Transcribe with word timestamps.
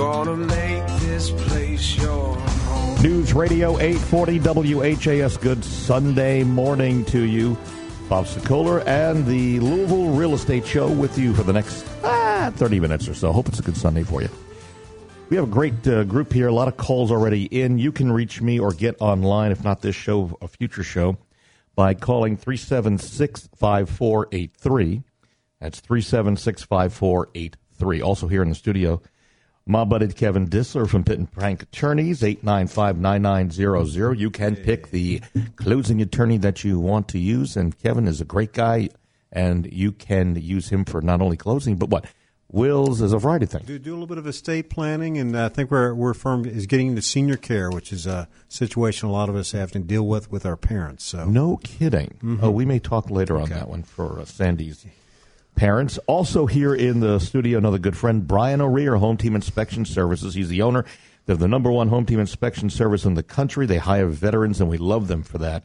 gonna 0.00 0.34
make 0.34 0.86
this 1.00 1.30
place 1.30 1.94
your 1.98 2.34
home. 2.34 3.02
News 3.02 3.34
Radio 3.34 3.78
840 3.78 4.38
WHAS. 4.38 5.36
Good 5.36 5.62
Sunday 5.62 6.42
morning 6.42 7.04
to 7.04 7.20
you. 7.20 7.58
Bob 8.08 8.24
Sokoler 8.24 8.82
and 8.86 9.26
the 9.26 9.60
Louisville 9.60 10.08
Real 10.12 10.32
Estate 10.32 10.66
Show 10.66 10.90
with 10.90 11.18
you 11.18 11.34
for 11.34 11.42
the 11.42 11.52
next 11.52 11.84
ah, 12.02 12.50
30 12.56 12.80
minutes 12.80 13.08
or 13.08 13.14
so. 13.14 13.30
Hope 13.30 13.48
it's 13.48 13.58
a 13.58 13.62
good 13.62 13.76
Sunday 13.76 14.02
for 14.02 14.22
you. 14.22 14.30
We 15.28 15.36
have 15.36 15.44
a 15.44 15.50
great 15.52 15.86
uh, 15.86 16.04
group 16.04 16.32
here, 16.32 16.48
a 16.48 16.52
lot 16.52 16.68
of 16.68 16.78
calls 16.78 17.10
already 17.10 17.44
in. 17.44 17.78
You 17.78 17.92
can 17.92 18.10
reach 18.10 18.40
me 18.40 18.58
or 18.58 18.72
get 18.72 18.96
online, 19.00 19.52
if 19.52 19.62
not 19.62 19.82
this 19.82 19.94
show, 19.94 20.34
a 20.40 20.48
future 20.48 20.82
show, 20.82 21.18
by 21.74 21.92
calling 21.92 22.38
376 22.38 23.50
5483. 23.54 25.02
That's 25.60 25.78
376 25.80 26.62
5483. 26.62 28.00
Also 28.00 28.28
here 28.28 28.42
in 28.42 28.48
the 28.48 28.54
studio, 28.54 29.02
my 29.66 29.84
buddy 29.84 30.08
Kevin 30.08 30.48
Disler 30.48 30.88
from 30.88 31.04
Pitt 31.04 31.18
and 31.18 31.30
Frank 31.30 31.62
Attorneys, 31.62 32.22
895-9900. 32.22 34.18
You 34.18 34.30
can 34.30 34.56
pick 34.56 34.90
the 34.90 35.20
closing 35.56 36.02
attorney 36.02 36.38
that 36.38 36.64
you 36.64 36.78
want 36.78 37.08
to 37.08 37.18
use, 37.18 37.56
and 37.56 37.78
Kevin 37.78 38.08
is 38.08 38.20
a 38.20 38.24
great 38.24 38.52
guy, 38.52 38.88
and 39.30 39.72
you 39.72 39.92
can 39.92 40.36
use 40.36 40.68
him 40.70 40.84
for 40.84 41.00
not 41.00 41.20
only 41.20 41.36
closing, 41.36 41.76
but 41.76 41.88
what? 41.88 42.06
Wills, 42.52 42.98
there's 42.98 43.12
a 43.12 43.18
variety 43.18 43.44
of 43.44 43.50
things. 43.50 43.66
Do, 43.66 43.78
do 43.78 43.90
a 43.90 43.94
little 43.94 44.08
bit 44.08 44.18
of 44.18 44.26
estate 44.26 44.70
planning, 44.70 45.18
and 45.18 45.38
I 45.38 45.48
think 45.48 45.70
we're, 45.70 45.94
we're 45.94 46.14
firm 46.14 46.44
is 46.44 46.66
getting 46.66 46.88
into 46.88 47.00
senior 47.02 47.36
care, 47.36 47.70
which 47.70 47.92
is 47.92 48.08
a 48.08 48.26
situation 48.48 49.08
a 49.08 49.12
lot 49.12 49.28
of 49.28 49.36
us 49.36 49.52
have 49.52 49.70
to 49.70 49.78
deal 49.78 50.04
with 50.04 50.32
with 50.32 50.44
our 50.44 50.56
parents. 50.56 51.04
So 51.04 51.26
No 51.26 51.58
kidding. 51.58 52.38
Oh, 52.42 52.50
we 52.50 52.64
may 52.64 52.80
talk 52.80 53.08
later 53.08 53.38
on 53.38 53.50
that 53.50 53.68
one 53.68 53.84
for 53.84 54.18
uh, 54.18 54.24
Sandy's 54.24 54.84
parents. 55.54 55.98
Also 56.06 56.46
here 56.46 56.74
in 56.74 57.00
the 57.00 57.18
studio, 57.18 57.58
another 57.58 57.78
good 57.78 57.96
friend, 57.96 58.26
Brian 58.26 58.60
O'Rear, 58.60 58.96
Home 58.96 59.16
Team 59.16 59.34
Inspection 59.34 59.84
Services. 59.84 60.34
He's 60.34 60.48
the 60.48 60.62
owner. 60.62 60.84
They're 61.26 61.36
the 61.36 61.48
number 61.48 61.70
one 61.70 61.88
home 61.88 62.06
team 62.06 62.18
inspection 62.18 62.70
service 62.70 63.04
in 63.04 63.14
the 63.14 63.22
country. 63.22 63.64
They 63.64 63.76
hire 63.76 64.08
veterans, 64.08 64.60
and 64.60 64.68
we 64.68 64.78
love 64.78 65.06
them 65.06 65.22
for 65.22 65.38
that. 65.38 65.64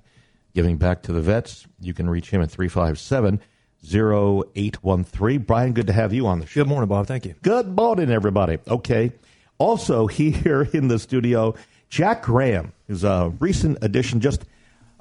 Giving 0.53 0.77
back 0.77 1.01
to 1.03 1.11
the 1.11 1.21
vets. 1.21 1.65
You 1.79 1.93
can 1.93 2.09
reach 2.09 2.29
him 2.29 2.41
at 2.41 2.51
357 2.51 3.41
0813. 3.83 5.39
Brian, 5.39 5.73
good 5.73 5.87
to 5.87 5.93
have 5.93 6.13
you 6.13 6.27
on 6.27 6.39
the 6.39 6.45
show. 6.45 6.61
Good 6.61 6.69
morning, 6.69 6.87
Bob. 6.87 7.07
Thank 7.07 7.25
you. 7.25 7.35
Good 7.41 7.67
morning, 7.67 8.11
everybody. 8.11 8.59
Okay. 8.67 9.11
Also 9.57 10.07
here 10.07 10.61
in 10.61 10.87
the 10.87 10.99
studio, 10.99 11.55
Jack 11.89 12.23
Graham 12.23 12.73
is 12.87 13.03
a 13.03 13.33
recent 13.39 13.77
addition. 13.81 14.21
Just 14.21 14.45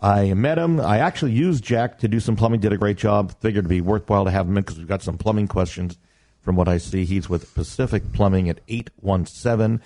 I 0.05 0.35
met 0.35 0.59
him. 0.59 0.81
I 0.81 0.99
actually 0.99 1.33
used 1.33 1.65
Jack 1.65 2.01
to 2.01 2.09
do 2.09 2.21
some 2.21 2.37
plumbing. 2.37 2.61
Did 2.61 2.75
a 2.75 2.77
great 2.77 2.99
job. 2.99 3.33
Figured 3.41 3.65
it'd 3.65 3.71
be 3.71 3.81
worthwhile 3.81 4.27
to 4.27 4.31
have 4.31 4.47
him 4.47 4.59
in 4.59 4.63
because 4.63 4.77
we've 4.77 4.87
got 4.87 5.03
some 5.03 5.17
plumbing 5.17 5.49
questions. 5.49 5.99
From 6.43 6.57
what 6.57 6.69
I 6.69 6.77
see, 6.77 7.07
he's 7.07 7.31
with 7.31 7.55
Pacific 7.55 8.13
Plumbing 8.13 8.51
at 8.51 8.61
817 8.69 9.81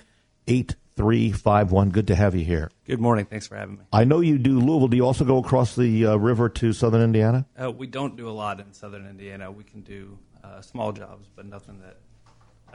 8351. 0.45 1.89
Good 1.91 2.07
to 2.07 2.15
have 2.15 2.35
you 2.35 2.43
here. 2.43 2.69
Good 2.85 2.99
morning. 2.99 3.27
Thanks 3.27 3.47
for 3.47 3.55
having 3.55 3.77
me. 3.77 3.85
I 3.93 4.03
know 4.03 4.19
you 4.19 4.37
do 4.37 4.59
Louisville. 4.59 4.89
Do 4.89 4.97
you 4.97 5.05
also 5.05 5.23
go 5.23 5.37
across 5.37 5.77
the 5.77 6.07
uh, 6.07 6.15
river 6.17 6.49
to 6.49 6.73
southern 6.73 7.01
Indiana? 7.01 7.45
Uh, 7.57 7.71
we 7.71 7.87
don't 7.87 8.17
do 8.17 8.27
a 8.27 8.31
lot 8.31 8.59
in 8.59 8.73
southern 8.73 9.07
Indiana. 9.07 9.49
We 9.49 9.63
can 9.63 9.79
do 9.79 10.19
uh, 10.43 10.59
small 10.59 10.91
jobs, 10.91 11.29
but 11.33 11.45
nothing 11.45 11.79
that. 11.79 11.95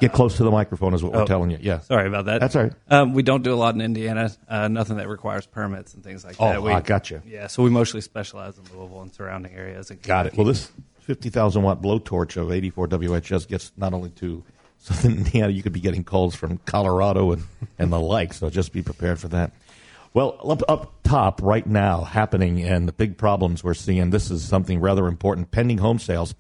Get 0.00 0.12
close 0.12 0.36
to 0.38 0.44
the 0.44 0.50
microphone, 0.50 0.92
is 0.94 1.02
what 1.02 1.12
we're 1.12 1.22
Oh, 1.22 1.26
telling 1.26 1.50
you. 1.50 1.58
Yeah. 1.60 1.80
Sorry 1.80 2.08
about 2.08 2.24
that. 2.26 2.40
That's 2.40 2.56
all 2.56 2.64
right. 2.64 2.72
Um, 2.88 3.14
we 3.14 3.22
don't 3.22 3.42
do 3.42 3.54
a 3.54 3.56
lot 3.56 3.74
in 3.74 3.80
Indiana. 3.80 4.30
Uh, 4.48 4.68
nothing 4.68 4.96
that 4.96 5.08
requires 5.08 5.46
permits 5.46 5.94
and 5.94 6.02
things 6.02 6.24
like 6.24 6.36
Oh, 6.40 6.48
that. 6.48 6.62
We, 6.62 6.72
I 6.72 6.80
gotcha. 6.80 7.22
Yeah, 7.26 7.46
so 7.46 7.62
we 7.62 7.70
mostly 7.70 8.00
specialize 8.00 8.58
in 8.58 8.64
Louisville 8.76 9.02
and 9.02 9.12
surrounding 9.14 9.52
areas. 9.54 9.90
And 9.90 10.02
Got 10.02 10.26
it. 10.26 10.36
Well, 10.36 10.46
this 10.46 10.70
50,000 11.00 11.62
watt 11.62 11.80
blowtorch 11.82 12.36
of 12.36 12.50
84 12.50 12.88
WHS 12.88 13.46
gets 13.48 13.72
not 13.76 13.92
only 13.94 14.10
to 14.10 14.42
Southern 14.78 15.12
Indiana, 15.18 15.50
you 15.52 15.62
could 15.62 15.72
be 15.72 15.80
getting 15.80 16.04
calls 16.04 16.34
from 16.34 16.58
Colorado 16.58 17.32
and, 17.32 17.44
and 17.78 17.92
the 17.92 18.00
like, 18.00 18.34
so 18.34 18.50
just 18.50 18.72
be 18.72 18.82
prepared 18.82 19.18
for 19.18 19.28
that. 19.28 19.52
Well, 20.12 20.38
up, 20.48 20.62
up 20.68 20.92
top 21.02 21.42
right 21.42 21.66
now, 21.66 22.02
happening, 22.02 22.62
and 22.62 22.86
the 22.86 22.92
big 22.92 23.16
problems 23.18 23.64
we're 23.64 23.74
seeing, 23.74 24.10
this 24.10 24.30
is 24.30 24.46
something 24.46 24.80
rather 24.80 25.06
important. 25.08 25.50
Pending 25.50 25.78
home 25.78 25.98
sales 25.98 26.34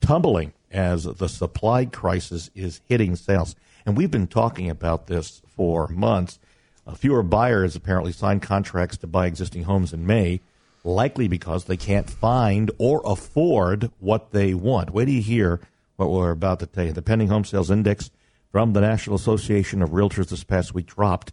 tumbling 0.00 0.52
as 0.70 1.04
the 1.04 1.28
supply 1.28 1.84
crisis 1.84 2.50
is 2.54 2.80
hitting 2.84 3.16
sales. 3.16 3.56
And 3.86 3.96
we've 3.96 4.10
been 4.10 4.26
talking 4.26 4.68
about 4.68 5.06
this 5.06 5.42
for 5.46 5.88
months. 5.88 6.38
Uh, 6.86 6.94
fewer 6.94 7.22
buyers 7.22 7.76
apparently 7.76 8.12
signed 8.12 8.42
contracts 8.42 8.96
to 8.98 9.06
buy 9.06 9.26
existing 9.26 9.64
homes 9.64 9.92
in 9.92 10.06
May, 10.06 10.40
likely 10.84 11.28
because 11.28 11.64
they 11.64 11.76
can't 11.76 12.08
find 12.08 12.70
or 12.78 13.02
afford 13.04 13.90
what 13.98 14.32
they 14.32 14.54
want. 14.54 14.90
Wait 14.90 15.06
till 15.06 15.14
you 15.14 15.22
hear 15.22 15.60
what 15.96 16.10
we're 16.10 16.30
about 16.30 16.60
to 16.60 16.66
tell 16.66 16.86
you. 16.86 16.92
The 16.92 17.02
pending 17.02 17.28
home 17.28 17.44
sales 17.44 17.70
index 17.70 18.10
from 18.50 18.72
the 18.72 18.80
National 18.80 19.16
Association 19.16 19.82
of 19.82 19.90
Realtors 19.90 20.28
this 20.28 20.44
past 20.44 20.74
week 20.74 20.86
dropped 20.86 21.32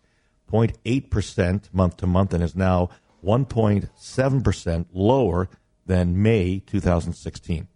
0.8% 0.52 1.73
month 1.73 1.97
to 1.97 2.07
month 2.07 2.34
and 2.34 2.44
is 2.44 2.56
now 2.56 2.90
1.7% 3.23 4.85
lower 4.94 5.50
than 5.85 6.22
May 6.22 6.59
2016. 6.59 7.67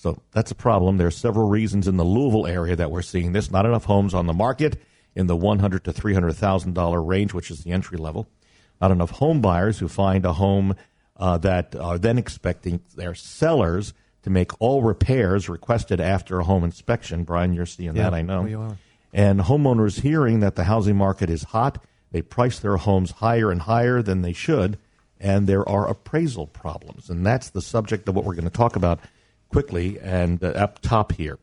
So 0.00 0.22
that's 0.32 0.50
a 0.50 0.54
problem. 0.54 0.96
There 0.96 1.08
are 1.08 1.10
several 1.10 1.50
reasons 1.50 1.86
in 1.86 1.98
the 1.98 2.04
Louisville 2.06 2.46
area 2.46 2.74
that 2.74 2.90
we're 2.90 3.02
seeing 3.02 3.32
this. 3.32 3.50
Not 3.50 3.66
enough 3.66 3.84
homes 3.84 4.14
on 4.14 4.26
the 4.26 4.32
market 4.32 4.80
in 5.14 5.26
the 5.26 5.36
one 5.36 5.58
hundred 5.58 5.84
to 5.84 5.92
three 5.92 6.14
hundred 6.14 6.32
thousand 6.32 6.74
dollar 6.74 7.02
range, 7.02 7.34
which 7.34 7.50
is 7.50 7.64
the 7.64 7.70
entry 7.72 7.98
level. 7.98 8.26
Not 8.80 8.92
enough 8.92 9.10
home 9.10 9.42
buyers 9.42 9.78
who 9.78 9.88
find 9.88 10.24
a 10.24 10.32
home 10.32 10.74
uh, 11.18 11.36
that 11.38 11.76
are 11.76 11.98
then 11.98 12.16
expecting 12.16 12.80
their 12.96 13.14
sellers 13.14 13.92
to 14.22 14.30
make 14.30 14.58
all 14.58 14.82
repairs 14.82 15.50
requested 15.50 16.00
after 16.00 16.40
a 16.40 16.44
home 16.44 16.64
inspection. 16.64 17.24
Brian, 17.24 17.52
you're 17.52 17.66
seeing 17.66 17.94
Yeah, 17.94 18.04
that, 18.04 18.14
I 18.14 18.22
know. 18.22 18.40
we 18.40 18.54
are. 18.54 18.78
And 19.12 19.40
homeowners 19.40 20.00
hearing 20.00 20.40
that 20.40 20.56
the 20.56 20.64
housing 20.64 20.96
market 20.96 21.28
is 21.28 21.42
hot, 21.42 21.84
they 22.10 22.22
price 22.22 22.58
their 22.58 22.78
homes 22.78 23.10
higher 23.10 23.50
and 23.50 23.60
higher 23.60 24.00
than 24.00 24.22
they 24.22 24.32
should, 24.32 24.78
and 25.20 25.46
there 25.46 25.68
are 25.68 25.86
appraisal 25.86 26.46
problems. 26.46 27.10
And 27.10 27.26
that's 27.26 27.50
the 27.50 27.60
subject 27.60 28.08
of 28.08 28.16
what 28.16 28.24
we're 28.24 28.34
going 28.34 28.44
to 28.44 28.50
talk 28.50 28.76
about 28.76 28.98
quickly 29.50 29.98
and 30.00 30.42
uh, 30.42 30.48
up 30.48 30.80
top 30.80 31.12
here. 31.12 31.38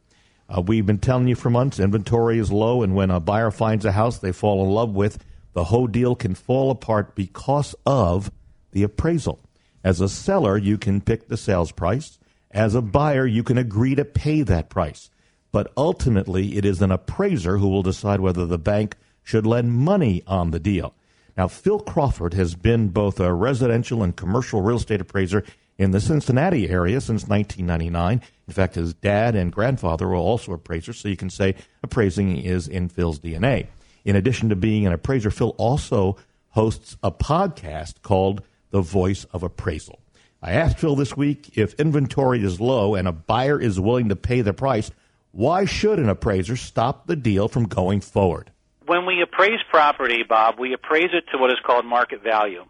Uh, 0.50 0.62
we've 0.62 0.85
been 0.85 0.97
telling 0.97 1.28
you 1.28 1.35
for 1.35 1.50
months 1.50 1.79
inventory 1.79 2.40
is 2.40 2.51
low, 2.51 2.81
and 2.81 2.95
when 2.95 3.12
a 3.12 3.19
buyer 3.19 3.51
finds 3.51 3.85
a 3.85 3.91
house 3.91 4.18
they 4.18 4.31
fall 4.31 4.63
in 4.63 4.72
love 4.72 4.95
with, 4.95 5.23
the 5.53 5.66
whole 5.66 5.88
deal 5.88 6.16
can 6.16 6.35
fall 6.35 6.72
apart 6.72 7.16
because 7.16 7.75
of 7.85 8.31
the 8.72 8.84
appraisal. 8.84 9.40
As 9.84 10.01
a 10.01 10.09
seller, 10.09 10.57
you 10.57 10.78
can 10.78 11.01
pick 11.01 11.28
the 11.28 11.38
sales 11.38 11.72
price. 11.72 12.19
As 12.51 12.75
a 12.75 12.81
buyer, 12.81 13.25
you 13.25 13.44
can 13.44 13.57
agree 13.57 13.96
to 13.96 14.06
pay 14.06 14.41
that 14.44 14.69
price. 14.69 15.09
But 15.51 15.72
ultimately, 15.75 16.57
it 16.57 16.66
is 16.66 16.81
an 16.81 16.91
appraiser 16.91 17.57
who 17.57 17.67
will 17.69 17.84
decide 17.84 18.19
whether 18.19 18.46
the 18.46 18.57
bank 18.57 18.96
should 19.23 19.46
lend 19.46 19.73
money 19.73 20.23
on 20.28 20.51
the 20.51 20.59
deal. 20.59 20.94
Now, 21.35 21.47
Phil 21.47 21.79
Crawford 21.79 22.34
has 22.34 22.56
been 22.56 22.90
both 22.90 23.19
a 23.19 23.34
residential 23.34 24.01
and 24.01 24.16
commercial 24.16 24.62
real 24.62 24.78
estate 24.78 25.01
appraiser 25.01 25.44
in 25.77 25.91
the 25.91 26.01
Cincinnati 26.01 26.69
area 26.69 26.99
since 26.99 27.27
1999. 27.27 28.21
In 28.47 28.53
fact, 28.53 28.75
his 28.75 28.93
dad 28.93 29.35
and 29.35 29.51
grandfather 29.51 30.07
were 30.07 30.15
also 30.15 30.53
appraisers, 30.53 30.99
so 30.99 31.07
you 31.07 31.17
can 31.17 31.29
say 31.29 31.55
appraising 31.83 32.38
is 32.38 32.67
in 32.67 32.89
Phil's 32.89 33.19
DNA. 33.19 33.67
In 34.03 34.16
addition 34.16 34.49
to 34.49 34.55
being 34.55 34.87
an 34.87 34.93
appraiser, 34.93 35.29
Phil 35.29 35.55
also 35.57 36.17
hosts 36.51 36.97
a 37.03 37.11
podcast 37.11 38.01
called 38.01 38.41
The 38.71 38.81
Voice 38.81 39.25
of 39.25 39.43
Appraisal. 39.43 39.99
I 40.41 40.53
asked 40.53 40.79
Phil 40.79 40.95
this 40.95 41.17
week 41.17 41.57
if 41.57 41.73
inventory 41.75 42.43
is 42.43 42.61
low 42.61 42.95
and 42.95 43.07
a 43.07 43.11
buyer 43.11 43.59
is 43.59 43.79
willing 43.79 44.09
to 44.09 44.16
pay 44.16 44.41
the 44.41 44.53
price, 44.53 44.91
why 45.31 45.66
should 45.66 45.99
an 45.99 46.09
appraiser 46.09 46.55
stop 46.55 47.05
the 47.07 47.16
deal 47.16 47.47
from 47.47 47.66
going 47.66 48.01
forward? 48.01 48.51
When 48.85 49.05
we 49.05 49.21
appraise 49.21 49.59
property, 49.69 50.23
Bob, 50.27 50.59
we 50.59 50.73
appraise 50.73 51.09
it 51.11 51.25
to 51.31 51.37
what 51.37 51.51
is 51.51 51.57
called 51.66 51.85
market 51.85 52.23
value. 52.23 52.66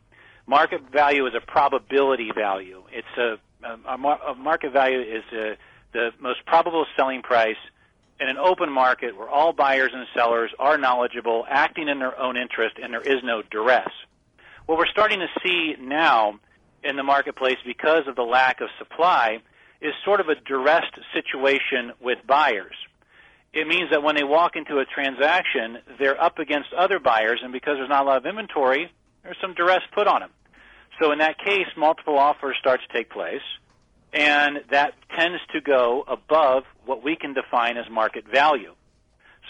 Market 0.48 0.82
value 0.92 1.28
is 1.28 1.34
a 1.36 1.42
probability 1.42 2.32
value. 2.34 2.82
It's 2.92 3.08
a, 3.18 3.38
a, 3.68 3.94
a 3.94 3.98
mar- 3.98 4.22
a 4.26 4.34
market 4.34 4.72
value 4.72 5.02
is 5.02 5.24
a, 5.34 5.58
the 5.92 6.12
most 6.22 6.46
probable 6.46 6.86
selling 6.96 7.22
price 7.22 7.58
in 8.20 8.30
an 8.30 8.38
open 8.38 8.72
market 8.72 9.16
where 9.18 9.30
all 9.30 9.52
buyers 9.52 9.92
and 9.94 10.08
sellers 10.16 10.52
are 10.58 10.78
knowledgeable, 10.78 11.46
acting 11.50 11.90
in 11.90 12.00
their 12.00 12.18
own 12.20 12.38
interest, 12.38 12.78
and 12.82 12.94
there 12.94 13.02
is 13.02 13.22
no 13.24 13.42
duress. 13.52 13.90
What 14.66 14.78
we're 14.78 14.88
starting 14.88 15.20
to 15.20 15.28
see 15.44 15.76
now 15.80 16.40
in 16.84 16.96
the 16.96 17.04
marketplace 17.04 17.58
because 17.66 18.08
of 18.08 18.16
the 18.16 18.24
lack 18.24 18.62
of 18.62 18.70
supply 18.80 19.40
is 19.82 19.94
sort 20.06 20.22
of 20.22 20.30
a 20.30 20.36
duressed 20.36 20.98
situation 21.14 21.92
with 22.02 22.20
buyers. 22.26 22.76
It 23.54 23.68
means 23.68 23.92
that 23.92 24.02
when 24.02 24.16
they 24.16 24.24
walk 24.24 24.56
into 24.56 24.80
a 24.80 24.86
transaction, 24.86 25.80
they're 26.00 26.22
up 26.22 26.40
against 26.40 26.74
other 26.74 27.00
buyers, 27.00 27.42
and 27.44 27.52
because 27.52 27.76
there's 27.78 27.90
not 27.90 28.06
a 28.06 28.08
lot 28.08 28.18
of 28.18 28.26
inventory, 28.26 28.92
there's 29.24 29.38
some 29.42 29.54
duress 29.54 29.82
put 29.94 30.08
on 30.08 30.22
them. 30.22 30.30
So 31.00 31.12
in 31.12 31.20
that 31.20 31.38
case, 31.38 31.68
multiple 31.76 32.18
offers 32.18 32.56
start 32.60 32.82
to 32.88 32.98
take 32.98 33.10
place, 33.10 33.42
and 34.14 34.60
that 34.72 34.94
tends 35.16 35.40
to 35.54 35.62
go 35.62 36.04
above 36.08 36.64
what 36.86 37.04
we 37.04 37.16
can 37.16 37.34
define 37.34 37.78
as 37.78 37.90
market 37.90 38.26
value. 38.28 38.74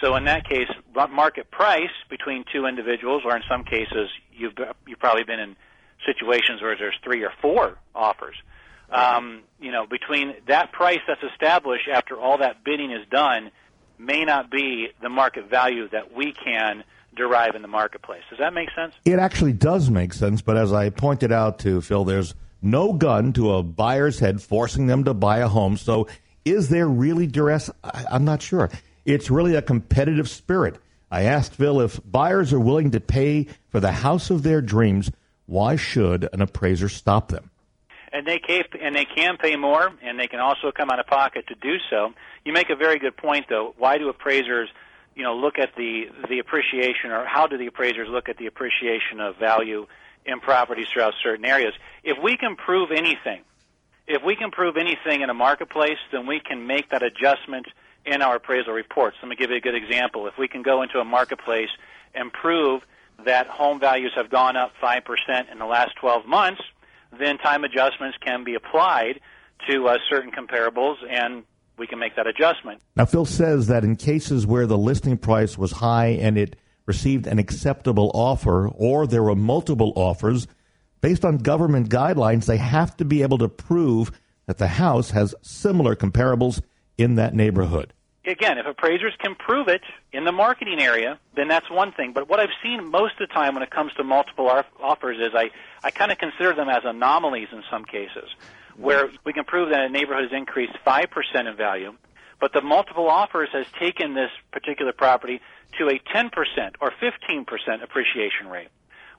So 0.01 0.15
in 0.15 0.25
that 0.25 0.47
case, 0.47 0.67
market 1.09 1.49
price 1.49 1.89
between 2.09 2.45
two 2.53 2.65
individuals, 2.65 3.23
or 3.25 3.35
in 3.35 3.43
some 3.49 3.63
cases, 3.63 4.09
you've 4.31 4.53
you've 4.85 4.99
probably 4.99 5.23
been 5.23 5.39
in 5.39 5.55
situations 6.05 6.61
where 6.61 6.75
there's 6.77 6.95
three 7.03 7.23
or 7.23 7.31
four 7.41 7.77
offers. 7.95 8.35
Um, 8.89 9.41
you 9.59 9.71
know, 9.71 9.85
between 9.85 10.35
that 10.47 10.71
price 10.71 10.99
that's 11.07 11.23
established 11.23 11.89
after 11.91 12.17
all 12.17 12.37
that 12.37 12.63
bidding 12.63 12.91
is 12.91 13.05
done, 13.09 13.51
may 13.97 14.23
not 14.23 14.51
be 14.51 14.89
the 15.01 15.09
market 15.09 15.49
value 15.49 15.89
that 15.89 16.13
we 16.13 16.31
can 16.31 16.83
derive 17.17 17.55
in 17.55 17.61
the 17.61 17.67
marketplace. 17.67 18.23
Does 18.29 18.39
that 18.39 18.53
make 18.53 18.69
sense? 18.75 18.93
It 19.03 19.19
actually 19.19 19.53
does 19.53 19.89
make 19.89 20.13
sense, 20.13 20.41
but 20.41 20.55
as 20.57 20.71
I 20.71 20.89
pointed 20.89 21.31
out 21.31 21.59
to 21.59 21.81
Phil, 21.81 22.05
there's 22.05 22.35
no 22.61 22.93
gun 22.93 23.33
to 23.33 23.53
a 23.55 23.63
buyer's 23.63 24.19
head 24.19 24.41
forcing 24.41 24.87
them 24.87 25.03
to 25.03 25.13
buy 25.13 25.39
a 25.39 25.47
home. 25.47 25.77
So 25.77 26.07
is 26.45 26.69
there 26.69 26.87
really 26.87 27.27
duress? 27.27 27.69
I, 27.83 28.05
I'm 28.11 28.25
not 28.25 28.41
sure. 28.41 28.69
It's 29.05 29.29
really 29.29 29.55
a 29.55 29.61
competitive 29.61 30.29
spirit. 30.29 30.77
I 31.11 31.23
asked 31.23 31.53
Phil 31.53 31.81
if 31.81 31.99
buyers 32.05 32.53
are 32.53 32.59
willing 32.59 32.91
to 32.91 32.99
pay 32.99 33.47
for 33.69 33.79
the 33.79 33.91
house 33.91 34.29
of 34.29 34.43
their 34.43 34.61
dreams, 34.61 35.11
why 35.45 35.75
should 35.75 36.29
an 36.33 36.41
appraiser 36.41 36.89
stop 36.89 37.29
them? 37.29 37.49
and 38.17 38.25
they 38.25 38.39
can 38.39 38.63
and 38.81 38.95
they 38.95 39.05
can 39.05 39.37
pay 39.37 39.55
more, 39.55 39.91
and 40.01 40.19
they 40.19 40.27
can 40.27 40.39
also 40.39 40.71
come 40.71 40.89
out 40.89 40.99
of 40.99 41.07
pocket 41.07 41.47
to 41.47 41.55
do 41.55 41.77
so. 41.89 42.13
You 42.45 42.53
make 42.53 42.69
a 42.69 42.75
very 42.75 42.99
good 42.99 43.15
point, 43.17 43.45
though. 43.49 43.75
Why 43.77 43.97
do 43.97 44.09
appraisers, 44.09 44.69
you 45.17 45.23
know, 45.23 45.35
look 45.35 45.57
at 45.57 45.75
the 45.75 46.05
the 46.29 46.37
appreciation, 46.37 47.09
or 47.11 47.25
how 47.25 47.47
do 47.47 47.57
the 47.57 47.65
appraisers 47.65 48.07
look 48.07 48.29
at 48.29 48.37
the 48.37 48.45
appreciation 48.45 49.19
of 49.19 49.35
value 49.37 49.87
in 50.25 50.39
properties 50.39 50.87
throughout 50.93 51.15
certain 51.23 51.43
areas? 51.43 51.73
If 52.03 52.17
we 52.21 52.37
can 52.37 52.55
prove 52.55 52.91
anything, 52.91 53.41
if 54.05 54.23
we 54.23 54.35
can 54.35 54.51
prove 54.51 54.77
anything 54.77 55.21
in 55.21 55.31
a 55.31 55.33
marketplace, 55.33 55.97
then 56.11 56.27
we 56.27 56.39
can 56.39 56.67
make 56.67 56.91
that 56.91 57.01
adjustment 57.01 57.65
in 58.05 58.21
our 58.21 58.35
appraisal 58.35 58.73
reports. 58.73 59.17
Let 59.23 59.29
me 59.29 59.35
give 59.35 59.49
you 59.49 59.57
a 59.57 59.61
good 59.61 59.75
example. 59.75 60.27
If 60.27 60.37
we 60.37 60.47
can 60.47 60.61
go 60.61 60.83
into 60.83 60.99
a 60.99 61.05
marketplace 61.05 61.69
and 62.13 62.31
prove 62.31 62.83
that 63.25 63.47
home 63.47 63.79
values 63.79 64.11
have 64.15 64.29
gone 64.29 64.55
up 64.55 64.71
5% 64.81 65.51
in 65.51 65.57
the 65.57 65.65
last 65.65 65.95
12 65.99 66.27
months, 66.27 66.61
then 67.17 67.39
time 67.39 67.63
adjustments 67.63 68.17
can 68.23 68.43
be 68.43 68.53
applied 68.53 69.19
to 69.67 69.87
uh, 69.87 69.97
certain 70.07 70.31
comparables 70.31 70.97
and 71.09 71.43
we 71.77 71.87
can 71.87 71.99
make 71.99 72.15
that 72.15 72.27
adjustment. 72.27 72.81
Now, 72.95 73.05
Phil 73.05 73.25
says 73.25 73.67
that 73.67 73.83
in 73.83 73.95
cases 73.95 74.45
where 74.45 74.67
the 74.67 74.77
listing 74.77 75.17
price 75.17 75.57
was 75.57 75.71
high 75.71 76.07
and 76.07 76.37
it 76.37 76.55
received 76.85 77.27
an 77.27 77.37
acceptable 77.37 78.11
offer, 78.13 78.67
or 78.69 79.05
there 79.05 79.23
were 79.23 79.35
multiple 79.35 79.93
offers, 79.95 80.47
based 81.01 81.25
on 81.25 81.37
government 81.37 81.89
guidelines, 81.89 82.45
they 82.45 82.57
have 82.57 82.95
to 82.97 83.05
be 83.05 83.21
able 83.21 83.37
to 83.37 83.49
prove 83.49 84.11
that 84.45 84.57
the 84.57 84.67
house 84.67 85.11
has 85.11 85.35
similar 85.41 85.95
comparables 85.95 86.61
in 86.97 87.15
that 87.15 87.35
neighborhood. 87.35 87.93
Again, 88.25 88.57
if 88.57 88.65
appraisers 88.65 89.13
can 89.19 89.35
prove 89.35 89.69
it 89.69 89.81
in 90.11 90.25
the 90.25 90.33
marketing 90.33 90.81
area, 90.81 91.17
then 91.35 91.47
that's 91.47 91.69
one 91.69 91.93
thing. 91.93 92.11
But 92.11 92.27
what 92.27 92.41
I've 92.41 92.49
seen 92.61 92.89
most 92.89 93.13
of 93.13 93.27
the 93.27 93.33
time 93.33 93.53
when 93.53 93.63
it 93.63 93.69
comes 93.69 93.93
to 93.93 94.03
multiple 94.03 94.51
offers 94.81 95.17
is 95.17 95.33
I, 95.33 95.51
I 95.81 95.91
kind 95.91 96.11
of 96.11 96.17
consider 96.17 96.53
them 96.53 96.67
as 96.67 96.83
anomalies 96.83 97.47
in 97.53 97.63
some 97.71 97.85
cases, 97.85 98.29
where 98.77 99.09
we 99.25 99.33
can 99.33 99.43
prove 99.43 99.69
that 99.69 99.81
a 99.81 99.89
neighborhood 99.89 100.23
has 100.23 100.37
increased 100.37 100.73
5% 100.85 101.07
in 101.49 101.55
value, 101.57 101.93
but 102.39 102.53
the 102.53 102.61
multiple 102.61 103.09
offers 103.09 103.49
has 103.51 103.65
taken 103.79 104.13
this 104.13 104.29
particular 104.51 104.93
property 104.93 105.41
to 105.79 105.87
a 105.89 105.99
10% 106.15 106.29
or 106.79 106.91
15% 107.01 107.83
appreciation 107.83 108.47
rate. 108.47 108.69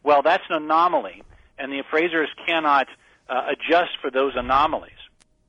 Well, 0.03 0.23
that's 0.23 0.45
an 0.49 0.63
anomaly, 0.63 1.23
and 1.59 1.73
the 1.73 1.81
appraisers 1.81 2.29
cannot 2.47 2.87
uh, 3.29 3.49
adjust 3.51 3.99
for 4.01 4.11
those 4.11 4.35
anomalies. 4.37 4.93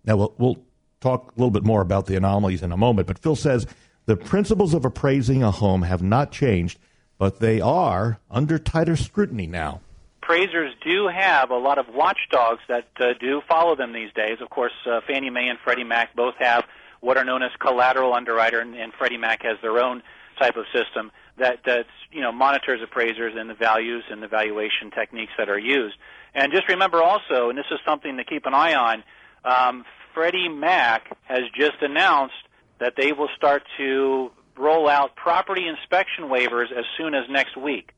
Now, 0.04 0.18
we'll, 0.18 0.34
we'll 0.38 0.58
talk 1.02 1.32
a 1.32 1.40
little 1.40 1.52
bit 1.52 1.64
more 1.64 1.82
about 1.82 2.08
the 2.08 2.16
anomalies 2.16 2.64
in 2.64 2.72
a 2.72 2.78
moment, 2.78 3.08
but 3.08 3.20
Phil 3.20 3.36
says 3.36 3.68
the 4.06 4.18
principles 4.18 4.74
of 4.74 4.86
appraising 4.86 5.44
a 5.44 5.52
home 5.52 5.84
have 5.84 6.02
not 6.02 6.32
changed, 6.32 6.80
but 7.20 7.40
they 7.40 7.62
are 7.62 8.20
under 8.32 8.58
tighter 8.58 8.96
scrutiny 8.96 9.46
now 9.46 9.82
appraisers 10.30 10.74
do 10.86 11.08
have 11.08 11.50
a 11.50 11.58
lot 11.58 11.80
of 11.80 11.88
watchdogs 11.92 12.62
that 12.68 12.88
uh, 13.00 13.14
do 13.20 13.42
follow 13.48 13.76
them 13.76 13.94
these 13.94 14.14
days. 14.14 14.38
Of 14.42 14.50
course, 14.50 14.74
uh, 14.86 15.02
Fannie 15.08 15.32
Mae 15.32 15.48
and 15.48 15.58
Freddie 15.64 15.84
Mac 15.84 16.16
both 16.16 16.36
have 16.38 16.66
what 17.00 17.18
are 17.18 17.24
known 17.24 17.42
as 17.42 17.50
collateral 17.60 18.14
underwriter, 18.14 18.60
and, 18.60 18.76
and 18.76 18.94
Freddie 18.94 19.18
Mac 19.18 19.42
has 19.42 19.58
their 19.62 19.80
own 19.80 20.04
type 20.40 20.56
of 20.56 20.66
system 20.74 21.12
that 21.38 21.60
that 21.66 21.88
you 22.12 22.22
know 22.22 22.32
monitors 22.32 22.80
appraisers 22.84 23.34
and 23.36 23.50
the 23.50 23.56
values 23.56 24.04
and 24.12 24.22
the 24.22 24.28
valuation 24.28 24.92
techniques 24.92 25.32
that 25.38 25.50
are 25.50 25.58
used. 25.58 25.96
And 26.36 26.52
just 26.54 26.68
remember 26.70 27.02
also, 27.02 27.50
and 27.50 27.58
this 27.58 27.66
is 27.72 27.80
something 27.84 28.18
to 28.18 28.24
keep 28.24 28.46
an 28.46 28.54
eye 28.54 28.76
on, 28.76 29.04
um, 29.44 29.84
Freddie 30.14 30.50
Mac 30.50 31.18
has 31.24 31.44
just 31.58 31.82
announced 31.82 32.36
that 32.80 32.94
they 32.96 33.14
will 33.14 33.30
start 33.36 33.64
to 33.78 34.30
roll 34.56 34.88
out 34.88 35.16
property 35.16 35.68
inspection 35.68 36.26
waivers 36.26 36.72
as 36.72 36.86
soon 36.98 37.16
as 37.16 37.24
next 37.30 37.58
week. 37.58 37.94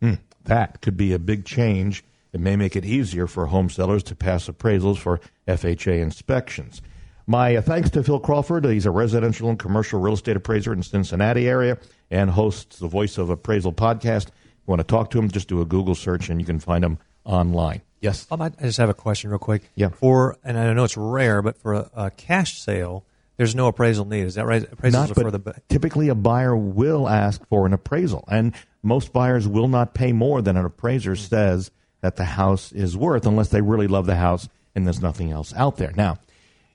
Hmm 0.00 0.14
that 0.44 0.80
could 0.80 0.96
be 0.96 1.12
a 1.12 1.18
big 1.18 1.44
change. 1.44 2.04
It 2.32 2.40
may 2.40 2.56
make 2.56 2.76
it 2.76 2.84
easier 2.84 3.26
for 3.26 3.46
home 3.46 3.70
sellers 3.70 4.02
to 4.04 4.14
pass 4.14 4.48
appraisals 4.48 4.98
for 4.98 5.20
FHA 5.48 6.00
inspections. 6.00 6.80
My 7.26 7.56
uh, 7.56 7.62
thanks 7.62 7.90
to 7.90 8.02
Phil 8.02 8.18
Crawford. 8.18 8.64
He's 8.64 8.86
a 8.86 8.90
residential 8.90 9.48
and 9.48 9.58
commercial 9.58 10.00
real 10.00 10.14
estate 10.14 10.36
appraiser 10.36 10.72
in 10.72 10.78
the 10.78 10.84
Cincinnati 10.84 11.48
area 11.48 11.78
and 12.10 12.30
hosts 12.30 12.78
the 12.78 12.88
Voice 12.88 13.18
of 13.18 13.30
Appraisal 13.30 13.72
podcast. 13.72 14.28
If 14.28 14.66
you 14.66 14.72
want 14.72 14.80
to 14.80 14.84
talk 14.84 15.10
to 15.10 15.18
him, 15.18 15.30
just 15.30 15.48
do 15.48 15.60
a 15.60 15.64
Google 15.64 15.94
search 15.94 16.28
and 16.28 16.40
you 16.40 16.46
can 16.46 16.58
find 16.58 16.84
him 16.84 16.98
online. 17.24 17.82
Yes. 18.00 18.26
I 18.30 18.48
just 18.48 18.78
have 18.78 18.88
a 18.88 18.94
question 18.94 19.30
real 19.30 19.38
quick. 19.38 19.70
Yeah. 19.74 19.90
For 19.90 20.36
and 20.42 20.58
I 20.58 20.72
know 20.72 20.84
it's 20.84 20.96
rare, 20.96 21.42
but 21.42 21.58
for 21.58 21.74
a, 21.74 21.90
a 21.94 22.10
cash 22.10 22.60
sale, 22.60 23.04
there's 23.40 23.54
no 23.54 23.68
appraisal 23.68 24.04
need. 24.04 24.26
Is 24.26 24.34
that 24.34 24.44
right? 24.44 24.70
Appraisals 24.70 24.92
Not, 24.92 25.14
for 25.14 25.30
the 25.30 25.54
typically 25.70 26.10
a 26.10 26.14
buyer 26.14 26.54
will 26.54 27.08
ask 27.08 27.40
for 27.48 27.64
an 27.64 27.72
appraisal, 27.72 28.22
and 28.28 28.54
most 28.82 29.14
buyers 29.14 29.48
will 29.48 29.66
not 29.66 29.94
pay 29.94 30.12
more 30.12 30.42
than 30.42 30.58
an 30.58 30.66
appraiser 30.66 31.12
mm-hmm. 31.12 31.24
says 31.24 31.70
that 32.02 32.16
the 32.16 32.26
house 32.26 32.70
is 32.70 32.98
worth 32.98 33.24
unless 33.24 33.48
they 33.48 33.62
really 33.62 33.86
love 33.86 34.04
the 34.04 34.16
house 34.16 34.46
and 34.74 34.84
there's 34.84 35.00
nothing 35.00 35.32
else 35.32 35.54
out 35.54 35.78
there. 35.78 35.90
Now, 35.96 36.18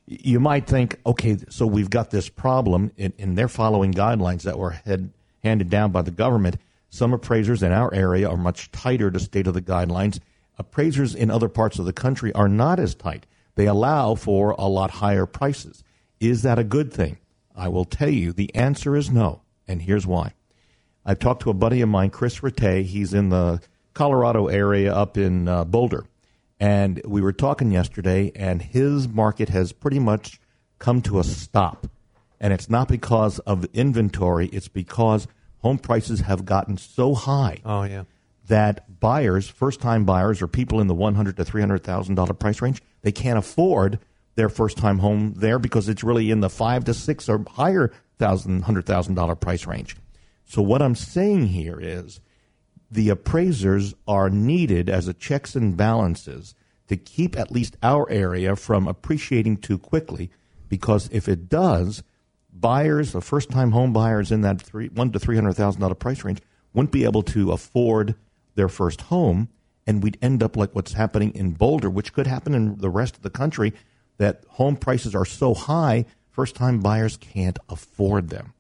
you 0.07 0.39
might 0.39 0.65
think, 0.65 0.99
okay, 1.05 1.37
so 1.49 1.67
we've 1.67 1.91
got 1.91 2.09
this 2.09 2.29
problem, 2.29 2.91
and, 2.97 3.13
and 3.19 3.37
they're 3.37 3.47
following 3.47 3.93
guidelines 3.93 4.41
that 4.41 4.57
were 4.57 4.71
head, 4.71 5.11
handed 5.43 5.69
down 5.69 5.91
by 5.91 6.01
the 6.01 6.09
government. 6.09 6.57
Some 6.89 7.13
appraisers 7.13 7.61
in 7.61 7.73
our 7.73 7.93
area 7.93 8.27
are 8.27 8.37
much 8.37 8.71
tighter 8.71 9.11
to 9.11 9.19
state 9.19 9.45
of 9.45 9.53
the 9.53 9.61
guidelines. 9.61 10.19
Appraisers 10.57 11.13
in 11.13 11.29
other 11.29 11.47
parts 11.47 11.77
of 11.77 11.85
the 11.85 11.93
country 11.93 12.33
are 12.33 12.49
not 12.49 12.79
as 12.79 12.95
tight. 12.95 13.27
They 13.53 13.67
allow 13.67 14.15
for 14.15 14.55
a 14.57 14.67
lot 14.67 14.89
higher 14.89 15.27
prices. 15.27 15.83
Is 16.19 16.43
that 16.43 16.59
a 16.59 16.63
good 16.63 16.93
thing? 16.93 17.17
I 17.55 17.67
will 17.67 17.85
tell 17.85 18.09
you 18.09 18.33
the 18.33 18.53
answer 18.55 18.95
is 18.95 19.09
no, 19.09 19.41
and 19.67 19.81
here's 19.81 20.05
why. 20.07 20.33
I've 21.05 21.19
talked 21.19 21.43
to 21.43 21.49
a 21.49 21.53
buddy 21.53 21.81
of 21.81 21.89
mine, 21.89 22.09
Chris 22.09 22.39
Rattay. 22.39 22.83
He's 22.83 23.13
in 23.13 23.29
the 23.29 23.61
Colorado 23.93 24.47
area 24.47 24.93
up 24.93 25.17
in 25.17 25.47
uh, 25.47 25.63
Boulder. 25.63 26.05
And 26.59 27.01
we 27.05 27.21
were 27.21 27.33
talking 27.33 27.71
yesterday, 27.71 28.31
and 28.35 28.61
his 28.61 29.07
market 29.07 29.49
has 29.49 29.71
pretty 29.71 29.99
much 29.99 30.39
come 30.79 31.01
to 31.03 31.19
a 31.19 31.23
stop. 31.23 31.87
And 32.39 32.53
it's 32.53 32.69
not 32.69 32.87
because 32.87 33.39
of 33.39 33.65
inventory, 33.73 34.47
it's 34.47 34.67
because 34.67 35.27
home 35.59 35.77
prices 35.77 36.21
have 36.21 36.45
gotten 36.45 36.77
so 36.77 37.13
high. 37.13 37.59
Oh, 37.65 37.83
yeah. 37.83 38.03
That 38.47 38.99
buyers, 38.99 39.47
first 39.47 39.81
time 39.81 40.05
buyers, 40.05 40.41
or 40.41 40.47
people 40.47 40.79
in 40.79 40.87
the 40.87 40.93
100 40.93 41.37
to 41.37 41.43
$300,000 41.43 42.39
price 42.39 42.61
range, 42.61 42.81
they 43.01 43.11
can't 43.11 43.39
afford 43.39 43.99
their 44.35 44.49
first 44.49 44.77
time 44.77 44.99
home 44.99 45.33
there 45.37 45.59
because 45.59 45.89
it's 45.89 46.03
really 46.03 46.29
in 46.29 46.41
the 46.41 46.49
five 46.49 46.85
to 46.85 46.93
six 46.93 47.27
or 47.29 47.43
higher 47.51 47.91
thousand, 48.17 48.63
hundred 48.63 48.85
thousand 48.85 49.15
dollar 49.15 49.35
price 49.35 49.65
range. 49.65 49.95
So 50.45 50.61
what 50.61 50.81
I'm 50.81 50.95
saying 50.95 51.47
here 51.47 51.79
is 51.79 52.19
the 52.91 53.09
appraisers 53.09 53.93
are 54.07 54.29
needed 54.29 54.89
as 54.89 55.07
a 55.07 55.13
checks 55.13 55.55
and 55.55 55.75
balances 55.75 56.53
to 56.87 56.97
keep 56.97 57.37
at 57.37 57.51
least 57.51 57.77
our 57.81 58.09
area 58.11 58.55
from 58.55 58.87
appreciating 58.87 59.57
too 59.57 59.77
quickly 59.77 60.29
because 60.69 61.09
if 61.11 61.27
it 61.27 61.49
does, 61.49 62.03
buyers, 62.53 63.11
the 63.11 63.21
first 63.21 63.49
time 63.49 63.71
home 63.71 63.91
buyers 63.91 64.31
in 64.31 64.41
that 64.41 64.61
three, 64.61 64.87
one 64.89 65.11
to 65.11 65.19
three 65.19 65.35
hundred 65.35 65.53
thousand 65.53 65.81
dollar 65.81 65.95
price 65.95 66.23
range 66.23 66.41
wouldn't 66.73 66.91
be 66.91 67.05
able 67.05 67.23
to 67.23 67.51
afford 67.51 68.15
their 68.55 68.69
first 68.69 69.01
home 69.01 69.49
and 69.87 70.01
we'd 70.01 70.17
end 70.21 70.41
up 70.41 70.55
like 70.57 70.73
what's 70.73 70.93
happening 70.93 71.31
in 71.35 71.51
Boulder, 71.51 71.89
which 71.89 72.13
could 72.13 72.27
happen 72.27 72.53
in 72.53 72.77
the 72.77 72.89
rest 72.89 73.15
of 73.15 73.21
the 73.21 73.29
country, 73.29 73.73
that 74.17 74.43
home 74.49 74.75
prices 74.77 75.15
are 75.15 75.25
so 75.25 75.53
high, 75.53 76.05
first 76.31 76.55
time 76.55 76.79
buyers 76.79 77.17
can't 77.17 77.59
afford 77.69 78.29
them. 78.29 78.53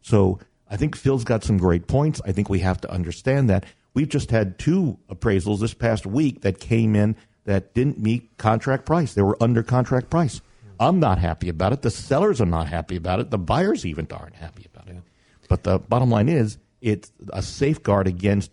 So 0.00 0.38
I 0.70 0.76
think 0.76 0.96
Phil's 0.96 1.24
got 1.24 1.44
some 1.44 1.58
great 1.58 1.86
points. 1.86 2.20
I 2.24 2.32
think 2.32 2.48
we 2.48 2.60
have 2.60 2.80
to 2.82 2.90
understand 2.90 3.50
that. 3.50 3.64
We've 3.94 4.08
just 4.08 4.30
had 4.30 4.58
two 4.58 4.98
appraisals 5.10 5.60
this 5.60 5.74
past 5.74 6.06
week 6.06 6.42
that 6.42 6.60
came 6.60 6.94
in 6.94 7.16
that 7.44 7.74
didn't 7.74 7.98
meet 7.98 8.36
contract 8.36 8.84
price. 8.84 9.14
They 9.14 9.22
were 9.22 9.42
under 9.42 9.62
contract 9.62 10.10
price. 10.10 10.40
I'm 10.78 11.00
not 11.00 11.18
happy 11.18 11.48
about 11.48 11.72
it. 11.72 11.82
The 11.82 11.90
sellers 11.90 12.40
are 12.40 12.46
not 12.46 12.68
happy 12.68 12.96
about 12.96 13.20
it. 13.20 13.30
The 13.30 13.38
buyers 13.38 13.84
even 13.84 14.06
aren't 14.12 14.36
happy 14.36 14.66
about 14.72 14.88
it. 14.88 15.02
But 15.48 15.64
the 15.64 15.78
bottom 15.78 16.10
line 16.10 16.28
is, 16.28 16.58
it's 16.80 17.10
a 17.32 17.42
safeguard 17.42 18.06
against 18.06 18.52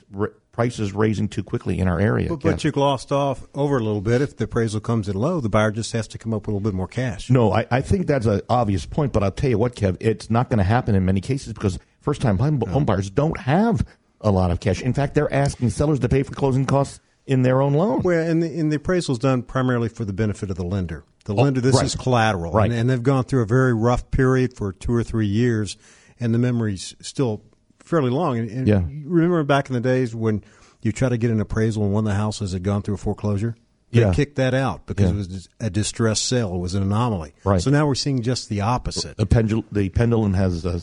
prices 0.55 0.93
raising 0.93 1.27
too 1.27 1.43
quickly 1.43 1.79
in 1.79 1.87
our 1.89 1.99
area. 1.99 2.29
But, 2.29 2.39
but 2.41 2.63
you 2.63 2.71
glossed 2.71 3.11
off 3.11 3.45
over 3.53 3.75
a 3.77 3.83
little 3.83 3.99
bit. 3.99 4.21
If 4.21 4.37
the 4.37 4.45
appraisal 4.45 4.79
comes 4.79 5.09
in 5.09 5.15
low, 5.17 5.41
the 5.41 5.49
buyer 5.49 5.69
just 5.69 5.91
has 5.91 6.07
to 6.07 6.17
come 6.17 6.33
up 6.33 6.43
with 6.43 6.47
a 6.47 6.51
little 6.51 6.71
bit 6.71 6.73
more 6.73 6.87
cash. 6.87 7.29
No, 7.29 7.51
I, 7.51 7.65
I 7.69 7.81
think 7.81 8.07
that's 8.07 8.25
an 8.25 8.39
obvious 8.49 8.85
point. 8.85 9.11
But 9.11 9.21
I'll 9.21 9.31
tell 9.31 9.49
you 9.49 9.57
what, 9.57 9.75
Kev, 9.75 9.97
it's 9.99 10.29
not 10.29 10.49
going 10.49 10.59
to 10.59 10.63
happen 10.63 10.95
in 10.95 11.03
many 11.03 11.19
cases 11.19 11.51
because 11.51 11.77
first 11.99 12.21
time 12.21 12.37
home, 12.37 12.59
no. 12.65 12.71
home 12.71 12.85
buyers 12.85 13.09
don't 13.09 13.37
have 13.41 13.85
a 14.21 14.31
lot 14.31 14.49
of 14.49 14.61
cash. 14.61 14.81
In 14.81 14.93
fact, 14.93 15.13
they're 15.13 15.31
asking 15.31 15.71
sellers 15.71 15.99
to 15.99 16.07
pay 16.07 16.23
for 16.23 16.33
closing 16.33 16.65
costs 16.65 17.01
in 17.25 17.41
their 17.41 17.61
own 17.61 17.73
loan. 17.73 18.01
Well, 18.01 18.25
and 18.25 18.41
the, 18.41 18.47
and 18.57 18.71
the 18.71 18.77
appraisal 18.77 19.11
is 19.13 19.19
done 19.19 19.43
primarily 19.43 19.89
for 19.89 20.05
the 20.05 20.13
benefit 20.13 20.49
of 20.49 20.55
the 20.55 20.63
lender. 20.65 21.03
the 21.25 21.33
oh, 21.33 21.41
lender. 21.41 21.59
This 21.59 21.75
Oh, 21.75 21.79
right. 21.79 21.85
is 21.85 21.95
collateral, 21.95 22.53
Right. 22.53 22.71
and, 22.71 22.79
and 22.79 22.89
they've 22.89 23.03
gone 23.03 23.25
through 23.25 23.41
a 23.41 23.45
very 23.47 23.73
rough 23.73 24.09
period 24.09 24.55
for 24.55 24.71
two 24.71 24.93
or 24.93 25.03
three 25.03 25.27
years, 25.27 25.75
and 26.17 26.33
the 26.33 26.39
memory's 26.39 26.95
still 27.01 27.43
fairly 27.85 28.09
long. 28.09 28.37
And, 28.37 28.49
and 28.49 28.67
Yeah. 28.67 28.81
remember 29.05 29.43
back 29.43 29.69
in 29.69 29.73
the 29.73 29.79
days 29.81 30.13
when 30.13 30.43
you 30.81 30.91
try 30.91 31.07
to 31.09 31.17
get 31.17 31.31
an 31.31 31.39
appraisal 31.39 31.83
and 31.83 31.93
one 31.93 32.03
of 32.05 32.09
the 32.09 32.15
houses 32.15 32.51
had 32.53 32.63
gone 32.63 32.81
through 32.81 32.95
a 32.95 32.97
foreclosure. 32.97 33.55
They 33.91 34.01
Yeah. 34.01 34.13
kicked 34.13 34.35
that 34.35 34.53
out 34.53 34.85
because 34.87 35.05
Yeah. 35.05 35.11
it 35.13 35.17
was 35.17 35.49
a 35.61 35.69
distressed 35.69 36.25
sale. 36.25 36.53
It 36.55 36.59
was 36.59 36.75
an 36.75 36.83
anomaly. 36.83 37.33
Right. 37.45 37.61
So 37.61 37.71
now 37.71 37.87
we're 37.87 37.95
seeing 37.95 38.21
just 38.21 38.49
the 38.49 38.59
opposite. 38.61 39.15
The 39.15 39.25
pendul- 39.25 39.63
the 39.71 39.87
pendulum 39.89 40.33
has 40.33 40.65
uh, 40.65 40.79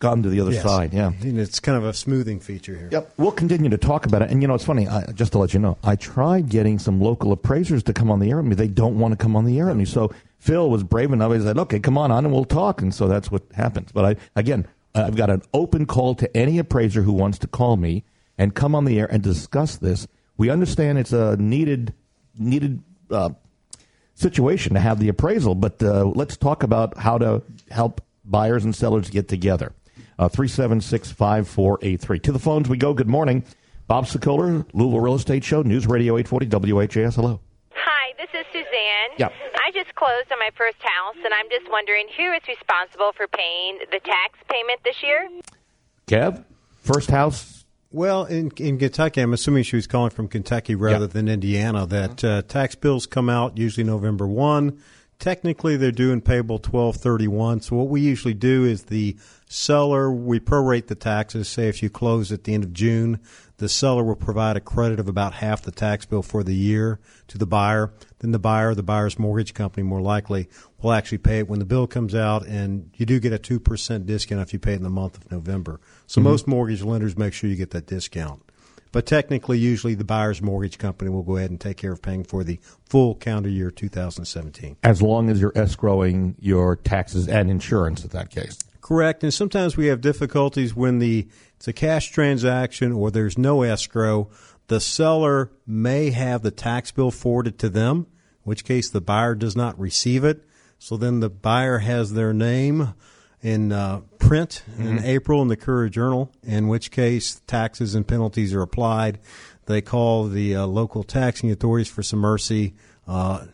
gone 0.00 0.22
to 0.24 0.28
the 0.28 0.40
other 0.40 0.52
Yes. 0.52 0.62
side. 0.64 0.92
Yeah. 0.92 1.12
And 1.22 1.38
it's 1.38 1.60
kind 1.60 1.78
of 1.78 1.84
a 1.84 1.94
smoothing 1.94 2.40
feature 2.40 2.74
here. 2.76 2.88
Yep. 2.90 3.12
We'll 3.16 3.30
continue 3.32 3.70
to 3.70 3.78
talk 3.78 4.06
about 4.06 4.22
it. 4.22 4.30
And 4.30 4.42
you 4.42 4.48
know, 4.48 4.54
it's 4.54 4.64
funny. 4.64 4.88
I, 4.88 5.04
just 5.12 5.32
to 5.32 5.38
let 5.38 5.54
you 5.54 5.60
know, 5.60 5.78
I 5.84 5.94
tried 5.96 6.48
getting 6.48 6.78
some 6.78 7.00
local 7.00 7.30
appraisers 7.32 7.82
to 7.84 7.92
come 7.92 8.10
on 8.10 8.18
the 8.18 8.30
air 8.30 8.38
with 8.38 8.46
me. 8.46 8.54
They 8.54 8.68
don't 8.68 8.98
want 8.98 9.12
to 9.12 9.16
come 9.16 9.36
on 9.36 9.44
the 9.44 9.58
air 9.58 9.66
with 9.66 9.76
me. 9.76 9.84
So 9.84 10.10
Phil 10.38 10.68
was 10.68 10.82
brave 10.82 11.12
enough. 11.12 11.32
He 11.32 11.40
said, 11.40 11.56
"Okay, 11.56 11.78
come 11.78 11.96
on 11.96 12.10
on, 12.10 12.24
and 12.24 12.34
we'll 12.34 12.44
talk." 12.44 12.82
And 12.82 12.92
so 12.92 13.06
that's 13.06 13.30
what 13.30 13.42
happens. 13.54 13.90
But 13.92 14.04
I 14.04 14.16
again, 14.34 14.66
I've 14.94 15.16
got 15.16 15.30
an 15.30 15.42
open 15.54 15.86
call 15.86 16.14
to 16.16 16.36
any 16.36 16.58
appraiser 16.58 17.02
who 17.02 17.12
wants 17.12 17.38
to 17.38 17.46
call 17.46 17.76
me 17.76 18.04
and 18.36 18.54
come 18.54 18.74
on 18.74 18.84
the 18.84 18.98
air 18.98 19.10
and 19.10 19.22
discuss 19.22 19.76
this. 19.76 20.06
We 20.36 20.50
understand 20.50 20.98
it's 20.98 21.12
a 21.12 21.36
needed 21.36 21.94
needed 22.36 22.82
uh, 23.10 23.30
situation 24.14 24.74
to 24.74 24.80
have 24.80 24.98
the 24.98 25.08
appraisal, 25.08 25.54
but 25.54 25.82
uh, 25.82 26.04
let's 26.04 26.36
talk 26.36 26.62
about 26.62 26.98
how 26.98 27.18
to 27.18 27.42
help 27.70 28.00
buyers 28.24 28.64
and 28.64 28.74
sellers 28.74 29.10
get 29.10 29.28
together. 29.28 29.72
Uh, 30.18 30.28
376 30.28 31.10
5483. 31.10 32.18
To 32.20 32.32
the 32.32 32.38
phones 32.38 32.68
we 32.68 32.76
go. 32.76 32.94
Good 32.94 33.08
morning. 33.08 33.44
Bob 33.88 34.06
Sokoler, 34.06 34.66
Louisville 34.72 35.00
Real 35.00 35.14
Estate 35.14 35.44
Show, 35.44 35.62
News 35.62 35.86
Radio 35.86 36.16
840 36.16 36.72
WHAS. 36.72 37.16
Hello. 37.16 37.40
Hi, 38.18 38.26
this 38.26 38.40
is 38.40 38.46
Suzanne. 38.52 39.16
Yeah. 39.18 39.28
I 39.64 39.70
just 39.72 39.94
closed 39.94 40.30
on 40.32 40.38
my 40.38 40.50
first 40.56 40.76
house, 40.80 41.16
and 41.24 41.32
I'm 41.32 41.48
just 41.50 41.70
wondering 41.70 42.06
who 42.16 42.32
is 42.32 42.42
responsible 42.48 43.12
for 43.16 43.26
paying 43.28 43.78
the 43.90 44.00
tax 44.00 44.38
payment 44.50 44.80
this 44.84 44.96
year? 45.02 45.28
Kev, 46.06 46.44
first 46.82 47.10
house. 47.10 47.64
Well, 47.90 48.24
in 48.24 48.50
in 48.56 48.78
Kentucky, 48.78 49.20
I'm 49.20 49.32
assuming 49.32 49.64
she 49.64 49.76
was 49.76 49.86
calling 49.86 50.10
from 50.10 50.28
Kentucky 50.28 50.74
rather 50.74 51.04
Yeah. 51.04 51.12
than 51.12 51.28
Indiana. 51.28 51.86
That 51.86 52.24
uh, 52.24 52.42
tax 52.42 52.74
bills 52.74 53.06
come 53.06 53.28
out 53.28 53.58
usually 53.58 53.84
November 53.84 54.26
one. 54.26 54.80
Technically, 55.18 55.76
they're 55.76 55.92
due 55.92 56.12
and 56.12 56.24
payable 56.24 56.58
twelve 56.58 56.96
thirty 56.96 57.28
one. 57.28 57.60
So 57.60 57.76
what 57.76 57.88
we 57.88 58.00
usually 58.00 58.34
do 58.34 58.64
is 58.64 58.84
the 58.84 59.16
seller 59.46 60.10
we 60.10 60.40
prorate 60.40 60.86
the 60.86 60.94
taxes. 60.94 61.48
Say 61.48 61.68
if 61.68 61.82
you 61.82 61.90
close 61.90 62.32
at 62.32 62.44
the 62.44 62.54
end 62.54 62.64
of 62.64 62.72
June, 62.72 63.20
the 63.62 63.68
seller 63.68 64.02
will 64.02 64.16
provide 64.16 64.56
a 64.56 64.60
credit 64.60 64.98
of 64.98 65.06
about 65.06 65.34
half 65.34 65.62
the 65.62 65.70
tax 65.70 66.04
bill 66.04 66.20
for 66.20 66.42
the 66.42 66.52
year 66.52 66.98
to 67.28 67.38
the 67.38 67.46
buyer. 67.46 67.92
Then 68.18 68.32
the 68.32 68.40
buyer, 68.40 68.74
the 68.74 68.82
buyer's 68.82 69.20
mortgage 69.20 69.54
company, 69.54 69.84
more 69.84 70.00
likely 70.00 70.48
will 70.82 70.90
actually 70.90 71.18
pay 71.18 71.38
it 71.38 71.48
when 71.48 71.60
the 71.60 71.64
bill 71.64 71.86
comes 71.86 72.12
out, 72.12 72.44
and 72.44 72.90
you 72.96 73.06
do 73.06 73.20
get 73.20 73.32
a 73.32 73.38
two 73.38 73.60
percent 73.60 74.04
discount 74.04 74.40
if 74.40 74.52
you 74.52 74.58
pay 74.58 74.72
it 74.72 74.76
in 74.76 74.82
the 74.82 74.90
month 74.90 75.16
of 75.16 75.30
November. 75.30 75.80
So 76.08 76.18
mm-hmm. 76.18 76.30
most 76.30 76.48
mortgage 76.48 76.82
lenders 76.82 77.16
make 77.16 77.32
sure 77.34 77.48
you 77.48 77.54
get 77.54 77.70
that 77.70 77.86
discount. 77.86 78.42
But 78.90 79.06
technically, 79.06 79.58
usually 79.58 79.94
the 79.94 80.02
buyer's 80.02 80.42
mortgage 80.42 80.76
company 80.76 81.08
will 81.08 81.22
go 81.22 81.36
ahead 81.36 81.50
and 81.50 81.60
take 81.60 81.76
care 81.76 81.92
of 81.92 82.02
paying 82.02 82.24
for 82.24 82.42
the 82.42 82.58
full 82.84 83.14
calendar 83.14 83.48
year 83.48 83.70
2017. 83.70 84.76
As 84.82 85.00
long 85.00 85.30
as 85.30 85.40
you're 85.40 85.52
escrowing 85.52 86.34
your 86.40 86.74
taxes 86.74 87.28
and 87.28 87.48
insurance 87.48 88.02
in 88.02 88.10
that 88.10 88.30
case. 88.30 88.58
Correct. 88.82 89.22
And 89.22 89.32
sometimes 89.32 89.76
we 89.76 89.86
have 89.86 90.00
difficulties 90.00 90.74
when 90.74 90.98
the 90.98 91.28
it's 91.56 91.68
a 91.68 91.72
cash 91.72 92.10
transaction 92.10 92.92
or 92.92 93.10
there's 93.10 93.38
no 93.38 93.62
escrow. 93.62 94.28
The 94.66 94.80
seller 94.80 95.52
may 95.64 96.10
have 96.10 96.42
the 96.42 96.50
tax 96.50 96.90
bill 96.90 97.12
forwarded 97.12 97.58
to 97.60 97.68
them, 97.68 97.98
in 97.98 98.42
which 98.42 98.64
case 98.64 98.90
the 98.90 99.00
buyer 99.00 99.36
does 99.36 99.54
not 99.54 99.78
receive 99.78 100.24
it. 100.24 100.44
So 100.80 100.96
then 100.96 101.20
the 101.20 101.30
buyer 101.30 101.78
has 101.78 102.14
their 102.14 102.32
name 102.32 102.94
in 103.40 103.70
uh, 103.70 104.00
print 104.18 104.64
in 104.76 105.04
April 105.04 105.40
in 105.42 105.48
the 105.48 105.56
Courier 105.56 105.88
Journal, 105.88 106.32
in 106.42 106.66
which 106.66 106.90
case 106.90 107.40
taxes 107.46 107.94
and 107.94 108.06
penalties 108.06 108.52
are 108.52 108.62
applied. 108.62 109.20
They 109.66 109.80
call 109.80 110.26
the 110.26 110.56
uh, 110.56 110.66
local 110.66 111.04
taxing 111.04 111.52
authorities 111.52 111.88
for 111.88 112.02
some 112.02 112.18
mercy. 112.18 112.74
Uh, 113.06 113.46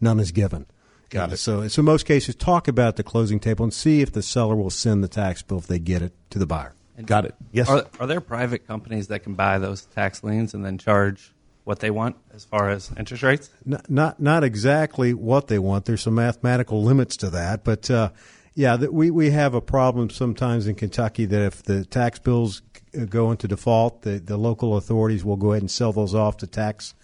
none 0.00 0.18
is 0.18 0.32
given. 0.32 0.66
Got 1.12 1.32
it. 1.34 1.36
So, 1.36 1.68
so 1.68 1.80
in 1.80 1.84
most 1.84 2.06
cases, 2.06 2.34
talk 2.34 2.68
about 2.68 2.96
the 2.96 3.02
closing 3.02 3.38
table 3.38 3.64
and 3.64 3.72
see 3.72 4.00
if 4.00 4.12
the 4.12 4.22
seller 4.22 4.56
will 4.56 4.70
send 4.70 5.04
the 5.04 5.08
tax 5.08 5.42
bill 5.42 5.58
if 5.58 5.66
they 5.66 5.78
get 5.78 6.00
it 6.00 6.14
to 6.30 6.38
the 6.38 6.46
buyer. 6.46 6.74
Got 7.04 7.26
it. 7.26 7.34
Yes. 7.52 7.68
Are, 7.68 7.84
are 8.00 8.06
there 8.06 8.22
private 8.22 8.66
companies 8.66 9.08
that 9.08 9.20
can 9.20 9.34
buy 9.34 9.58
those 9.58 9.82
tax 9.82 10.24
liens 10.24 10.54
and 10.54 10.64
then 10.64 10.78
charge 10.78 11.32
what 11.64 11.80
they 11.80 11.90
want 11.90 12.16
as 12.34 12.46
far 12.46 12.70
as 12.70 12.90
interest 12.96 13.22
rates? 13.22 13.50
Not 13.64 13.90
not, 13.90 14.20
not 14.20 14.42
exactly 14.42 15.12
what 15.12 15.48
they 15.48 15.58
want. 15.58 15.84
There's 15.84 16.00
some 16.00 16.14
mathematical 16.14 16.82
limits 16.82 17.16
to 17.18 17.30
that, 17.30 17.62
but 17.62 17.90
uh, 17.90 18.10
yeah, 18.54 18.76
that 18.76 18.94
we 18.94 19.10
we 19.10 19.30
have 19.30 19.54
a 19.54 19.60
problem 19.60 20.10
sometimes 20.10 20.66
in 20.66 20.76
Kentucky 20.76 21.26
that 21.26 21.42
if 21.42 21.62
the 21.62 21.84
tax 21.84 22.18
bills 22.18 22.62
go 23.08 23.30
into 23.30 23.48
default, 23.48 24.02
the 24.02 24.18
the 24.18 24.36
local 24.36 24.76
authorities 24.76 25.24
will 25.24 25.36
go 25.36 25.52
ahead 25.52 25.62
and 25.62 25.70
sell 25.70 25.92
those 25.92 26.14
off 26.14 26.38
to 26.38 26.46
tax 26.46 26.94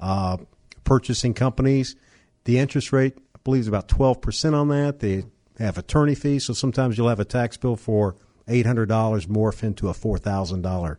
uh, 0.00 0.36
purchasing 0.84 1.34
companies. 1.34 1.96
The 2.44 2.58
interest 2.58 2.92
rate, 2.92 3.18
I 3.48 3.50
believe, 3.50 3.60
is 3.62 3.68
about 3.68 3.88
twelve 3.88 4.20
percent 4.20 4.54
on 4.54 4.68
that. 4.68 5.00
They 5.00 5.24
have 5.58 5.78
attorney 5.78 6.14
fees, 6.14 6.44
so 6.44 6.52
sometimes 6.52 6.98
you'll 6.98 7.08
have 7.08 7.18
a 7.18 7.24
tax 7.24 7.56
bill 7.56 7.76
for 7.76 8.14
eight 8.46 8.66
hundred 8.66 8.90
dollars 8.90 9.26
morph 9.26 9.62
into 9.62 9.88
a 9.88 9.94
four 9.94 10.18
thousand 10.18 10.60
dollar 10.60 10.98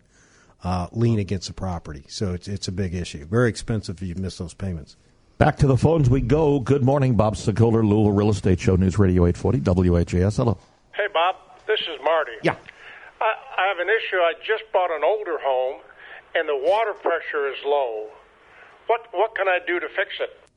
uh, 0.64 0.88
lien 0.92 1.20
against 1.20 1.48
the 1.48 1.54
property. 1.54 2.06
So 2.08 2.34
it's 2.34 2.48
it's 2.48 2.68
a 2.68 2.72
big 2.72 2.96
issue. 2.96 3.24
Very 3.26 3.50
expensive 3.50 4.02
if 4.02 4.08
you 4.08 4.16
miss 4.16 4.40
those 4.40 4.56
payments. 4.56 4.98
Back 5.38 5.58
to 5.58 5.68
the 5.68 5.78
phones 5.78 6.10
we 6.10 6.22
go. 6.22 6.60
Good 6.60 6.82
morning, 6.82 7.14
Bob 7.14 7.36
Sokoler, 7.36 7.88
Louisville 7.88 8.14
Real 8.14 8.32
Estate 8.32 8.60
Show, 8.60 8.76
News 8.76 8.98
Radio 8.98 9.28
840 9.28 9.90
WHAS. 9.92 10.38
Hello. 10.38 10.58
Hey, 10.96 11.06
Bob, 11.14 11.36
this 11.68 11.82
is 11.82 12.00
Marty. 12.04 12.32
Yeah. 12.42 12.56
I, 13.22 13.36
I 13.62 13.68
have 13.68 13.78
an 13.78 13.90
issue. 13.90 14.18
I 14.18 14.34
just 14.40 14.64
bought 14.74 14.90
an 14.90 15.04
older 15.04 15.38
home, 15.40 15.82
and 16.34 16.50
the 16.50 16.58
water 16.58 16.94
pressure 16.94 17.48
is 17.48 17.58
low. 17.64 18.08
What 18.88 19.02
what 19.12 19.36
can 19.36 19.48
I 19.48 19.60
do 19.68 19.80
to 19.80 19.88
fix 19.90 20.16
it? 20.20 20.49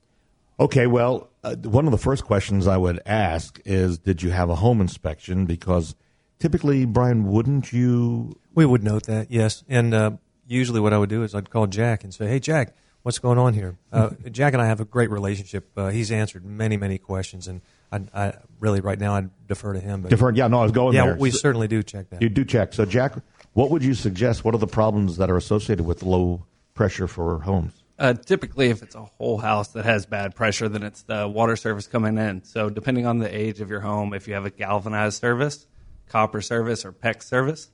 Okay, 0.61 0.87
well, 0.87 1.31
uh, 1.43 1.57
one 1.57 1.87
of 1.87 1.93
the 1.93 1.99
first 1.99 2.25
questions 2.25 2.67
I 2.67 2.77
would 2.77 3.01
ask 3.07 3.59
is 3.65 3.99
Did 3.99 4.23
you 4.23 4.31
have 4.31 4.51
a 4.51 4.57
home 4.57 4.81
inspection? 4.81 5.47
Because 5.47 5.95
typically, 6.39 6.85
Brian, 6.85 7.27
wouldn't 7.27 7.73
you? 7.73 8.39
We 8.55 8.67
would 8.67 8.83
note 8.83 9.05
that, 9.07 9.31
yes. 9.31 9.65
And 9.69 9.95
uh, 9.95 10.11
usually, 10.47 10.81
what 10.81 10.93
I 10.93 10.99
would 10.99 11.09
do 11.09 11.23
is 11.23 11.35
I'd 11.35 11.51
call 11.51 11.67
Jack 11.67 12.05
and 12.05 12.13
say, 12.13 12.27
"Hey, 12.29 12.39
Jack, 12.39 12.77
what's 13.03 13.19
going 13.19 13.39
on 13.39 13.55
here?" 13.55 13.77
Uh, 13.93 14.11
Jack 14.31 14.53
and 14.53 14.63
I 14.63 14.67
have 14.67 14.81
a 14.81 14.85
great 14.85 15.11
relationship. 15.11 15.71
Uh, 15.77 15.89
he's 15.89 16.13
answered 16.13 16.45
many, 16.45 16.77
many 16.77 16.99
questions, 16.99 17.49
and 17.49 17.61
I, 17.91 18.01
I 18.15 18.35
really 18.61 18.81
right 18.81 18.99
now 18.99 19.15
I'd 19.15 19.31
defer 19.49 19.73
to 19.73 19.81
him. 19.81 20.03
But 20.03 20.11
Deferred? 20.11 20.37
Yeah, 20.37 20.49
no, 20.49 20.61
I 20.61 20.63
was 20.65 20.73
going 20.73 20.95
yeah, 20.95 21.07
there. 21.07 21.17
we 21.17 21.31
So- 21.31 21.39
certainly 21.39 21.69
do 21.69 21.83
check 21.83 22.11
that. 22.11 22.23
You 22.23 22.29
do 22.29 22.45
check. 22.45 22.73
So, 22.75 22.85
Jack, 22.85 23.15
what 23.55 23.71
would 23.71 23.83
you 23.83 23.95
suggest? 23.95 24.45
What 24.45 24.55
are 24.55 24.59
the 24.59 24.67
problems 24.67 25.17
that 25.17 25.31
are 25.31 25.37
associated 25.37 25.87
with 25.87 26.03
low 26.03 26.47
pressure 26.75 27.09
for 27.09 27.41
homes? 27.41 27.82
Uh, 28.03 28.15
typically, 28.15 28.69
if 28.69 28.83
it's 28.83 28.97
a 28.97 29.05
whole 29.05 29.39
house 29.39 29.69
that 29.69 29.85
has 29.85 30.07
bad 30.07 30.35
pressure, 30.35 30.69
then 30.69 30.83
it's 30.83 31.03
the 31.03 31.29
water 31.29 31.55
service 31.55 31.87
coming 31.87 32.19
in. 32.19 32.43
So, 32.43 32.69
depending 32.69 33.07
on 33.07 33.21
the 33.21 33.33
age 33.33 33.61
of 33.61 33.71
your 33.71 33.79
home, 33.79 34.13
if 34.13 34.27
you 34.27 34.35
have 34.35 34.45
a 34.45 34.51
galvanized 34.51 35.21
service, 35.21 35.69
copper 36.09 36.41
service, 36.41 36.85
or 36.85 36.91
PEX 36.91 37.23
service, 37.23 37.71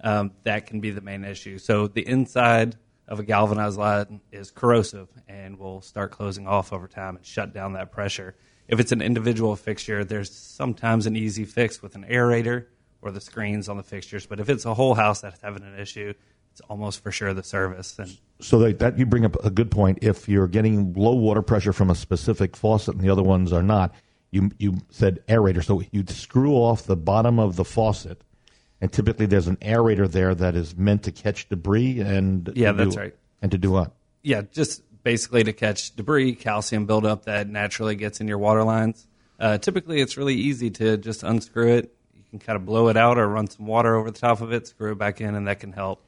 um, 0.00 0.30
that 0.44 0.66
can 0.66 0.78
be 0.78 0.92
the 0.92 1.00
main 1.00 1.24
issue. 1.24 1.58
So, 1.58 1.88
the 1.88 2.06
inside 2.06 2.76
of 3.08 3.18
a 3.18 3.24
galvanized 3.24 3.76
line 3.76 4.20
is 4.30 4.52
corrosive 4.52 5.08
and 5.26 5.58
will 5.58 5.80
start 5.80 6.12
closing 6.12 6.46
off 6.46 6.72
over 6.72 6.86
time 6.86 7.16
and 7.16 7.26
shut 7.26 7.52
down 7.52 7.72
that 7.72 7.90
pressure. 7.90 8.36
If 8.68 8.78
it's 8.78 8.92
an 8.92 9.02
individual 9.02 9.56
fixture, 9.56 10.04
there's 10.04 10.30
sometimes 10.30 11.06
an 11.06 11.16
easy 11.16 11.44
fix 11.44 11.82
with 11.82 11.96
an 11.96 12.04
aerator 12.04 12.66
or 13.02 13.10
the 13.10 13.20
screens 13.20 13.68
on 13.68 13.76
the 13.76 13.82
fixtures. 13.82 14.24
But 14.24 14.38
if 14.38 14.48
it's 14.48 14.66
a 14.66 14.74
whole 14.74 14.94
house 14.94 15.20
that's 15.20 15.40
having 15.42 15.64
an 15.64 15.80
issue, 15.80 16.14
it's 16.54 16.60
almost 16.70 17.02
for 17.02 17.10
sure 17.10 17.34
the 17.34 17.42
service. 17.42 17.98
And 17.98 18.16
So 18.40 18.60
that, 18.60 18.78
that 18.78 18.96
you 18.96 19.06
bring 19.06 19.24
up 19.24 19.34
a 19.44 19.50
good 19.50 19.72
point. 19.72 19.98
If 20.02 20.28
you're 20.28 20.46
getting 20.46 20.92
low 20.94 21.14
water 21.14 21.42
pressure 21.42 21.72
from 21.72 21.90
a 21.90 21.96
specific 21.96 22.56
faucet 22.56 22.94
and 22.94 23.02
the 23.02 23.10
other 23.10 23.24
ones 23.24 23.52
are 23.52 23.62
not, 23.62 23.92
you 24.30 24.50
you 24.58 24.76
said 24.90 25.18
aerator. 25.26 25.64
So 25.64 25.82
you'd 25.90 26.10
screw 26.10 26.52
off 26.54 26.84
the 26.84 26.96
bottom 26.96 27.40
of 27.40 27.56
the 27.56 27.64
faucet, 27.64 28.22
and 28.80 28.92
typically 28.92 29.26
there's 29.26 29.48
an 29.48 29.56
aerator 29.56 30.08
there 30.10 30.32
that 30.34 30.54
is 30.54 30.76
meant 30.76 31.02
to 31.04 31.12
catch 31.12 31.48
debris 31.48 31.98
and 32.00 32.50
Yeah, 32.54 32.70
to 32.72 32.78
do- 32.78 32.84
that's 32.84 32.96
right. 32.96 33.14
And 33.42 33.50
to 33.50 33.58
do 33.58 33.70
what? 33.72 33.92
yeah, 34.22 34.42
just 34.52 34.82
basically 35.02 35.42
to 35.44 35.52
catch 35.52 35.94
debris, 35.96 36.34
calcium 36.36 36.86
buildup 36.86 37.24
that 37.24 37.48
naturally 37.48 37.94
gets 37.96 38.20
in 38.20 38.28
your 38.28 38.38
water 38.38 38.62
lines. 38.64 39.06
Uh, 39.40 39.58
typically, 39.58 40.00
it's 40.00 40.16
really 40.16 40.34
easy 40.34 40.70
to 40.70 40.96
just 40.96 41.22
unscrew 41.24 41.74
it. 41.78 41.94
You 42.14 42.22
can 42.30 42.38
kind 42.38 42.56
of 42.56 42.64
blow 42.64 42.88
it 42.88 42.96
out 42.96 43.18
or 43.18 43.28
run 43.28 43.48
some 43.48 43.66
water 43.66 43.96
over 43.96 44.10
the 44.10 44.18
top 44.18 44.40
of 44.40 44.52
it, 44.52 44.66
screw 44.68 44.92
it 44.92 44.98
back 44.98 45.20
in, 45.20 45.34
and 45.34 45.46
that 45.48 45.58
can 45.60 45.72
help. 45.72 46.00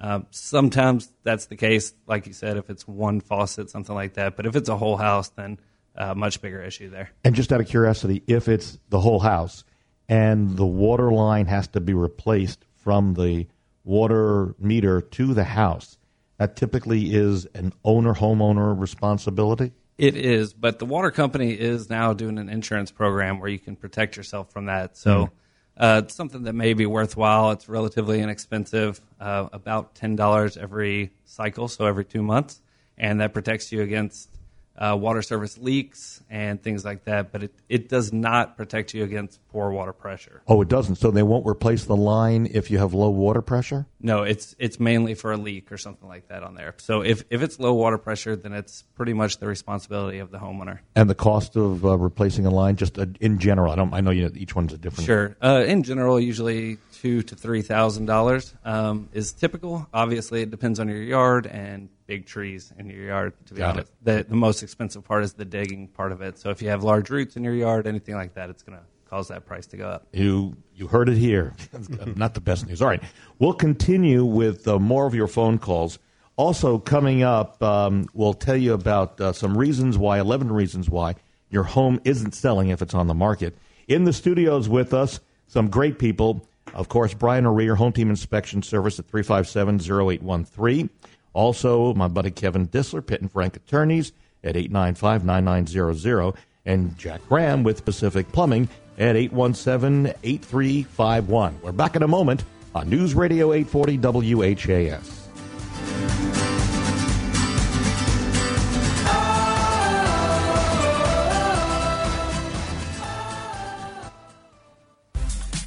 Um, 0.00 0.26
sometimes 0.30 1.12
that's 1.24 1.46
the 1.46 1.56
case, 1.56 1.92
like 2.06 2.26
you 2.26 2.32
said, 2.32 2.56
if 2.56 2.70
it's 2.70 2.86
one 2.86 3.20
faucet, 3.20 3.68
something 3.70 3.94
like 3.94 4.14
that. 4.14 4.36
But 4.36 4.46
if 4.46 4.54
it's 4.54 4.68
a 4.68 4.76
whole 4.76 4.96
house, 4.96 5.28
then 5.30 5.58
uh, 5.96 6.14
much 6.14 6.40
bigger 6.40 6.62
issue 6.62 6.88
there. 6.88 7.10
And 7.24 7.34
just 7.34 7.52
out 7.52 7.60
of 7.60 7.66
curiosity, 7.66 8.22
if 8.26 8.48
it's 8.48 8.78
the 8.88 9.00
whole 9.00 9.18
house 9.18 9.64
and 10.08 10.56
the 10.56 10.66
water 10.66 11.10
line 11.10 11.46
has 11.46 11.66
to 11.68 11.80
be 11.80 11.94
replaced 11.94 12.64
from 12.76 13.14
the 13.14 13.46
water 13.82 14.54
meter 14.58 15.00
to 15.00 15.34
the 15.34 15.44
house, 15.44 15.98
that 16.38 16.54
typically 16.54 17.14
is 17.14 17.46
an 17.46 17.72
owner 17.84 18.14
homeowner 18.14 18.78
responsibility. 18.78 19.72
It 19.96 20.16
is, 20.16 20.52
but 20.52 20.78
the 20.78 20.86
water 20.86 21.10
company 21.10 21.50
is 21.50 21.90
now 21.90 22.12
doing 22.12 22.38
an 22.38 22.48
insurance 22.48 22.92
program 22.92 23.40
where 23.40 23.50
you 23.50 23.58
can 23.58 23.74
protect 23.74 24.16
yourself 24.16 24.52
from 24.52 24.66
that. 24.66 24.96
So 24.96 25.10
Mm-hmm. 25.10 25.34
Uh, 25.78 26.02
it's 26.04 26.14
something 26.14 26.42
that 26.42 26.54
may 26.54 26.74
be 26.74 26.86
worthwhile. 26.86 27.52
It's 27.52 27.68
relatively 27.68 28.20
inexpensive, 28.20 29.00
uh, 29.20 29.48
about 29.52 29.94
ten 29.94 30.16
dollars 30.16 30.56
every 30.56 31.12
cycle, 31.24 31.68
so 31.68 31.86
every 31.86 32.04
two 32.04 32.22
months, 32.22 32.60
and 32.96 33.20
that 33.20 33.32
protects 33.32 33.70
you 33.70 33.82
against 33.82 34.28
uh, 34.76 34.96
water 34.98 35.22
service 35.22 35.58
leaks 35.58 36.22
and 36.28 36.62
things 36.62 36.84
like 36.84 37.04
that. 37.04 37.32
But 37.32 37.44
it, 37.44 37.54
it 37.68 37.88
does 37.88 38.12
not 38.12 38.56
protect 38.56 38.94
you 38.94 39.04
against 39.04 39.40
poor 39.58 39.72
water 39.72 39.92
pressure. 39.92 40.40
Oh, 40.46 40.62
it 40.62 40.68
doesn't. 40.68 40.96
So 40.96 41.10
they 41.10 41.24
won't 41.24 41.44
replace 41.44 41.84
the 41.84 41.96
line 41.96 42.48
if 42.52 42.70
you 42.70 42.78
have 42.78 42.94
low 42.94 43.10
water 43.10 43.42
pressure? 43.42 43.86
No, 44.00 44.22
it's 44.22 44.54
it's 44.60 44.78
mainly 44.78 45.14
for 45.14 45.32
a 45.32 45.36
leak 45.36 45.72
or 45.72 45.78
something 45.78 46.08
like 46.08 46.28
that 46.28 46.44
on 46.44 46.54
there. 46.54 46.74
So 46.78 47.00
if, 47.02 47.24
if 47.28 47.42
it's 47.42 47.58
low 47.58 47.74
water 47.74 47.98
pressure, 47.98 48.36
then 48.36 48.52
it's 48.52 48.84
pretty 48.94 49.14
much 49.14 49.38
the 49.38 49.48
responsibility 49.48 50.20
of 50.20 50.30
the 50.30 50.38
homeowner. 50.38 50.78
And 50.94 51.10
the 51.10 51.16
cost 51.16 51.56
of 51.56 51.84
uh, 51.84 51.98
replacing 51.98 52.46
a 52.46 52.50
line, 52.50 52.76
just 52.76 53.00
uh, 53.00 53.06
in 53.20 53.40
general, 53.40 53.72
I 53.72 53.74
don't. 53.76 53.92
I 53.92 54.00
know 54.00 54.12
you. 54.12 54.30
Each 54.36 54.54
one's 54.54 54.72
a 54.72 54.78
different. 54.78 55.06
Sure. 55.06 55.36
Uh, 55.42 55.64
in 55.66 55.82
general, 55.82 56.20
usually 56.20 56.78
two 57.00 57.22
to 57.22 57.34
three 57.34 57.62
thousand 57.62 58.06
dollars 58.06 58.54
um, 58.64 59.08
is 59.12 59.32
typical. 59.32 59.88
Obviously, 59.92 60.42
it 60.42 60.52
depends 60.52 60.78
on 60.78 60.88
your 60.88 61.02
yard 61.02 61.48
and 61.48 61.88
big 62.06 62.26
trees 62.26 62.72
in 62.78 62.88
your 62.88 63.06
yard. 63.06 63.32
To 63.46 63.54
be 63.54 63.58
Got 63.58 63.74
honest, 63.74 63.92
the 64.02 64.24
the 64.28 64.36
most 64.36 64.62
expensive 64.62 65.02
part 65.02 65.24
is 65.24 65.32
the 65.32 65.44
digging 65.44 65.88
part 65.88 66.12
of 66.12 66.22
it. 66.22 66.38
So 66.38 66.50
if 66.50 66.62
you 66.62 66.68
have 66.68 66.84
large 66.84 67.10
roots 67.10 67.36
in 67.36 67.42
your 67.42 67.54
yard, 67.54 67.88
anything 67.88 68.14
like 68.14 68.34
that, 68.34 68.50
it's 68.50 68.62
going 68.62 68.78
to 68.78 68.84
cause 69.08 69.28
that 69.28 69.46
price 69.46 69.66
to 69.68 69.76
go 69.76 69.88
up. 69.88 70.06
You 70.12 70.56
you 70.74 70.86
heard 70.86 71.08
it 71.08 71.16
here. 71.16 71.54
Not 72.16 72.34
the 72.34 72.40
best 72.40 72.66
news. 72.66 72.82
All 72.82 72.88
right, 72.88 73.02
we'll 73.38 73.52
continue 73.54 74.24
with 74.24 74.66
uh, 74.68 74.78
more 74.78 75.06
of 75.06 75.14
your 75.14 75.26
phone 75.26 75.58
calls. 75.58 75.98
Also 76.36 76.78
coming 76.78 77.22
up, 77.22 77.62
um, 77.62 78.06
we'll 78.14 78.34
tell 78.34 78.56
you 78.56 78.72
about 78.72 79.20
uh, 79.20 79.32
some 79.32 79.56
reasons 79.58 79.98
why, 79.98 80.18
eleven 80.20 80.52
reasons 80.52 80.88
why 80.88 81.14
your 81.50 81.64
home 81.64 82.00
isn't 82.04 82.34
selling 82.34 82.68
if 82.68 82.82
it's 82.82 82.94
on 82.94 83.06
the 83.06 83.14
market. 83.14 83.56
In 83.88 84.04
the 84.04 84.12
studios 84.12 84.68
with 84.68 84.92
us, 84.92 85.20
some 85.46 85.68
great 85.68 85.98
people. 85.98 86.46
Of 86.74 86.90
course, 86.90 87.14
Brian 87.14 87.46
O'Rear, 87.46 87.74
Home 87.76 87.92
Team 87.92 88.10
Inspection 88.10 88.62
Service 88.62 88.98
at 88.98 89.08
357-0813. 89.08 90.90
Also, 91.32 91.94
my 91.94 92.08
buddy 92.08 92.30
Kevin 92.30 92.68
Disler, 92.68 93.04
Pitt 93.04 93.22
and 93.22 93.32
Frank 93.32 93.56
Attorneys 93.56 94.12
at 94.44 94.54
895-9900. 94.56 96.36
And 96.66 96.98
Jack 96.98 97.22
Graham 97.28 97.62
with 97.62 97.84
Pacific 97.86 98.30
Plumbing 98.32 98.68
at 98.98 99.16
817-8351. 99.16 101.62
We're 101.62 101.72
back 101.72 101.96
in 101.96 102.02
a 102.02 102.08
moment 102.08 102.44
on 102.74 102.90
News 102.90 103.14
Radio 103.14 103.52
840 103.52 104.34
WHAS. 104.34 105.18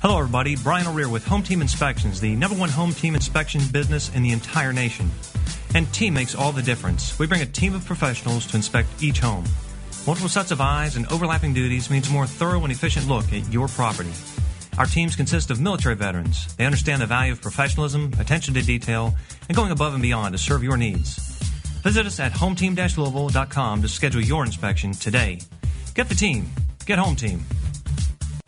Hello, 0.02 0.18
everybody. 0.18 0.56
Brian 0.56 0.88
O'Rear 0.88 1.10
with 1.10 1.24
Home 1.28 1.44
Team 1.44 1.62
Inspections, 1.62 2.20
the 2.20 2.36
number 2.36 2.58
one 2.58 2.70
home 2.70 2.92
team 2.92 3.14
inspection 3.14 3.62
business 3.72 4.10
in 4.16 4.24
the 4.24 4.32
entire 4.32 4.74
nation. 4.74 5.12
And 5.76 5.94
team 5.94 6.16
makes 6.16 6.34
all 6.34 6.52
the 6.52 6.64
difference. 6.64 7.20
We 7.20 7.28
bring 7.28 7.44
a 7.44 7.46
team 7.46 7.76
of 7.76 7.86
professionals 7.86 8.48
to 8.48 8.56
inspect 8.56 8.90
each 9.00 9.20
home. 9.20 9.46
Multiple 10.08 10.30
sets 10.30 10.50
of 10.50 10.60
eyes 10.60 10.96
and 10.96 11.06
overlapping 11.12 11.54
duties 11.54 11.92
means 11.92 12.10
a 12.10 12.12
more 12.12 12.26
thorough 12.26 12.64
and 12.64 12.72
efficient 12.72 13.08
look 13.08 13.32
at 13.34 13.48
your 13.54 13.68
property. 13.68 14.12
Our 14.80 14.88
teams 14.88 15.16
consist 15.16 15.52
of 15.52 15.62
military 15.62 15.96
veterans. 15.96 16.56
They 16.56 16.66
understand 16.66 17.04
the 17.04 17.06
value 17.06 17.34
of 17.34 17.42
professionalism, 17.42 18.12
attention 18.18 18.56
to 18.56 18.64
detail, 18.64 19.14
and 19.48 19.56
going 19.56 19.70
above 19.70 19.94
and 19.94 20.02
beyond 20.02 20.34
to 20.34 20.40
serve 20.40 20.64
your 20.64 20.76
needs. 20.76 21.18
Visit 21.84 22.08
us 22.08 22.20
at 22.20 22.32
hometeam-louisville.com 22.32 23.82
to 23.84 23.88
schedule 23.88 24.22
your 24.22 24.44
inspection 24.44 24.92
today. 24.94 25.40
Get 25.94 26.10
the 26.10 26.16
team. 26.16 26.50
Get 26.88 26.98
home 26.98 27.16
team. 27.16 27.46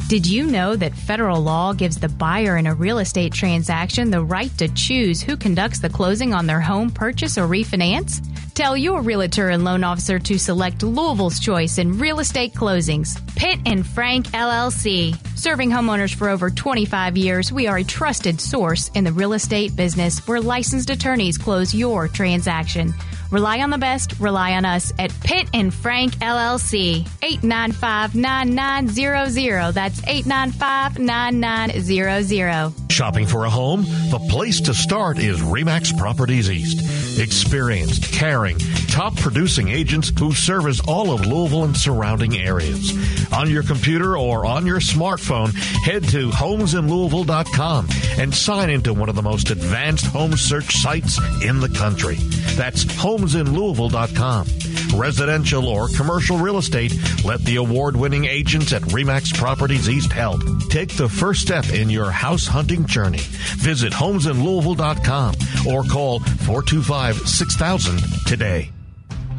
Did 0.07 0.25
you 0.25 0.48
know 0.48 0.75
that 0.75 0.95
federal 0.95 1.41
law 1.41 1.74
gives 1.74 2.00
the 2.00 2.10
buyer 2.10 2.57
in 2.57 2.65
a 2.65 2.74
real 2.74 2.98
estate 2.98 3.31
transaction 3.31 4.10
the 4.10 4.24
right 4.24 4.55
to 4.57 4.68
choose 4.70 5.22
who 5.22 5.37
conducts 5.37 5.79
the 5.79 5.89
closing 5.89 6.33
on 6.33 6.48
their 6.48 6.61
home 6.61 6.89
purchase 6.89 7.37
or 7.37 7.48
refinance? 7.48 8.22
Tell 8.53 8.77
your 8.77 9.01
realtor 9.01 9.50
and 9.50 9.63
loan 9.63 9.83
officer 9.83 10.20
to 10.20 10.37
select 10.37 10.83
Louisville's 10.83 11.39
choice 11.39 11.79
in 11.79 11.98
real 11.98 12.20
estate 12.20 12.53
closings. 12.53 13.20
Pitt 13.35 13.57
and 13.66 13.83
Frank 13.83 14.27
LLC. 14.27 15.18
Serving 15.35 15.72
homeowners 15.72 16.13
for 16.13 16.29
over 16.29 16.51
25 16.51 17.18
years, 17.18 17.51
we 17.51 17.66
are 17.66 17.77
a 17.77 17.83
trusted 17.83 18.39
source 18.39 18.92
in 18.94 19.05
the 19.05 19.11
real 19.11 19.33
estate 19.33 19.75
business 19.75 20.27
where 20.27 20.39
licensed 20.39 20.92
attorneys 20.92 21.35
close 21.35 21.74
your 21.74 22.07
transaction. 22.07 22.94
Rely 23.33 23.59
on 23.61 23.72
the 23.72 23.79
best, 23.79 24.19
rely 24.19 24.53
on 24.53 24.63
us 24.63 24.93
at 25.00 25.11
Pitt 25.22 25.50
and 25.55 25.74
Frank 25.74 26.13
LLC. 26.17 27.03
895-9900. 27.22 29.74
That's 29.74 30.00
895-9900. 30.01 32.91
Shopping 32.91 33.25
for 33.25 33.46
a 33.46 33.50
home? 33.50 33.85
The 34.11 34.19
place 34.29 34.61
to 34.61 34.75
start 34.75 35.17
is 35.17 35.39
Remax 35.39 35.98
Properties 35.98 36.51
East. 36.51 37.19
Experienced, 37.19 38.11
caring, 38.11 38.59
top 38.87 39.15
producing 39.15 39.69
agents 39.69 40.11
who 40.19 40.31
service 40.33 40.79
all 40.87 41.11
of 41.11 41.25
Louisville 41.25 41.63
and 41.63 41.75
surrounding 41.75 42.37
areas. 42.37 42.93
On 43.33 43.50
your 43.50 43.63
computer 43.63 44.15
or 44.15 44.46
on 44.46 44.67
your 44.67 44.79
smartphone, 44.79 45.55
head 45.83 46.03
to 46.09 46.29
homesinlouisville.com 46.29 47.87
and 48.19 48.31
sign 48.33 48.69
into 48.69 48.93
one 48.93 49.09
of 49.09 49.15
the 49.15 49.24
most 49.24 49.50
advanced 49.50 50.05
home 50.05 50.37
search 50.37 50.75
sites 50.75 51.19
in 51.43 51.59
the 51.59 51.69
country. 51.69 52.17
That's 52.55 52.83
homesinlouisville.com. 53.24 55.00
Residential 55.00 55.68
or 55.68 55.88
commercial 55.90 56.38
real 56.38 56.57
estate, 56.57 56.94
let 57.24 57.40
the 57.42 57.55
award 57.55 57.96
winning 57.96 58.25
agents 58.25 58.74
at 58.74 58.81
Remax 58.83 59.33
Properties 59.36 59.90
East 59.90 60.12
help. 60.12 60.42
Take 60.70 60.96
the 60.96 61.09
first 61.09 61.42
step 61.42 61.70
in 61.70 61.90
your 61.90 62.12
house 62.12 62.46
hunting 62.46 62.86
journey. 62.86 63.22
Visit 63.57 63.94
homesinlouisville.com 63.94 65.36
or 65.74 65.83
call 65.83 66.20
425 66.20 67.18
6000 67.27 68.01
today. 68.27 68.72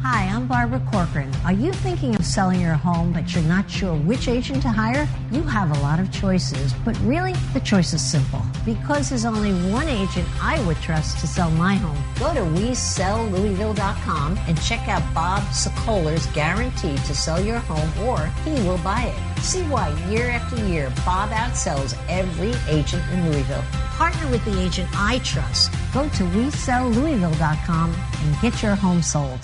Hi, 0.07 0.25
I'm 0.25 0.45
Barbara 0.45 0.87
Corcoran. 0.91 1.33
Are 1.45 1.51
you 1.51 1.73
thinking 1.73 2.13
of 2.13 2.23
selling 2.23 2.61
your 2.61 2.75
home 2.75 3.11
but 3.11 3.33
you're 3.33 3.43
not 3.45 3.67
sure 3.67 3.95
which 3.95 4.27
agent 4.27 4.61
to 4.61 4.69
hire? 4.69 5.09
You 5.31 5.41
have 5.41 5.75
a 5.75 5.81
lot 5.81 5.99
of 5.99 6.11
choices, 6.11 6.73
but 6.85 6.95
really 6.99 7.33
the 7.53 7.59
choice 7.61 7.91
is 7.91 8.03
simple. 8.07 8.43
Because 8.65 9.09
there's 9.09 9.25
only 9.25 9.53
one 9.71 9.87
agent 9.87 10.27
I 10.39 10.63
would 10.67 10.77
trust 10.77 11.17
to 11.21 11.27
sell 11.27 11.49
my 11.49 11.73
home. 11.73 11.97
Go 12.19 12.31
to 12.35 12.41
WeSellLouisville.com 12.41 14.37
and 14.47 14.61
check 14.61 14.87
out 14.87 15.01
Bob 15.15 15.41
Sokoler's 15.51 16.27
guarantee 16.27 16.97
to 16.97 17.15
sell 17.15 17.43
your 17.43 17.57
home 17.57 18.07
or 18.07 18.27
he 18.45 18.51
will 18.61 18.77
buy 18.83 19.11
it. 19.11 19.41
See 19.41 19.63
why 19.63 19.89
year 20.07 20.29
after 20.29 20.63
year 20.67 20.93
Bob 21.03 21.31
outsells 21.31 21.97
every 22.09 22.53
agent 22.71 23.01
in 23.11 23.31
Louisville. 23.31 23.63
Partner 23.97 24.29
with 24.29 24.45
the 24.45 24.61
agent 24.61 24.87
I 24.93 25.17
trust. 25.23 25.71
Go 25.95 26.07
to 26.09 26.23
WeSellLouisville.com 26.25 27.95
and 28.21 28.41
get 28.41 28.61
your 28.61 28.75
home 28.75 29.01
sold. 29.01 29.39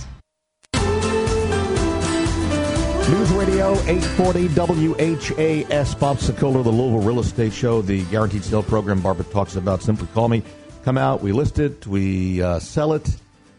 News 3.09 3.31
Radio 3.31 3.73
840 3.87 4.47
WHAS. 4.49 5.95
Bob 5.95 6.17
Sokoler, 6.17 6.63
the 6.63 6.69
Louisville 6.69 7.01
Real 7.01 7.19
Estate 7.19 7.51
Show, 7.51 7.81
the 7.81 8.03
guaranteed 8.05 8.43
sale 8.43 8.63
program 8.63 9.01
Barbara 9.01 9.25
talks 9.25 9.55
about. 9.55 9.81
Simply 9.81 10.07
call 10.13 10.29
me. 10.29 10.43
Come 10.83 10.97
out. 10.97 11.21
We 11.21 11.31
list 11.31 11.59
it. 11.59 11.85
We 11.87 12.41
uh, 12.41 12.59
sell 12.59 12.93
it. 12.93 13.15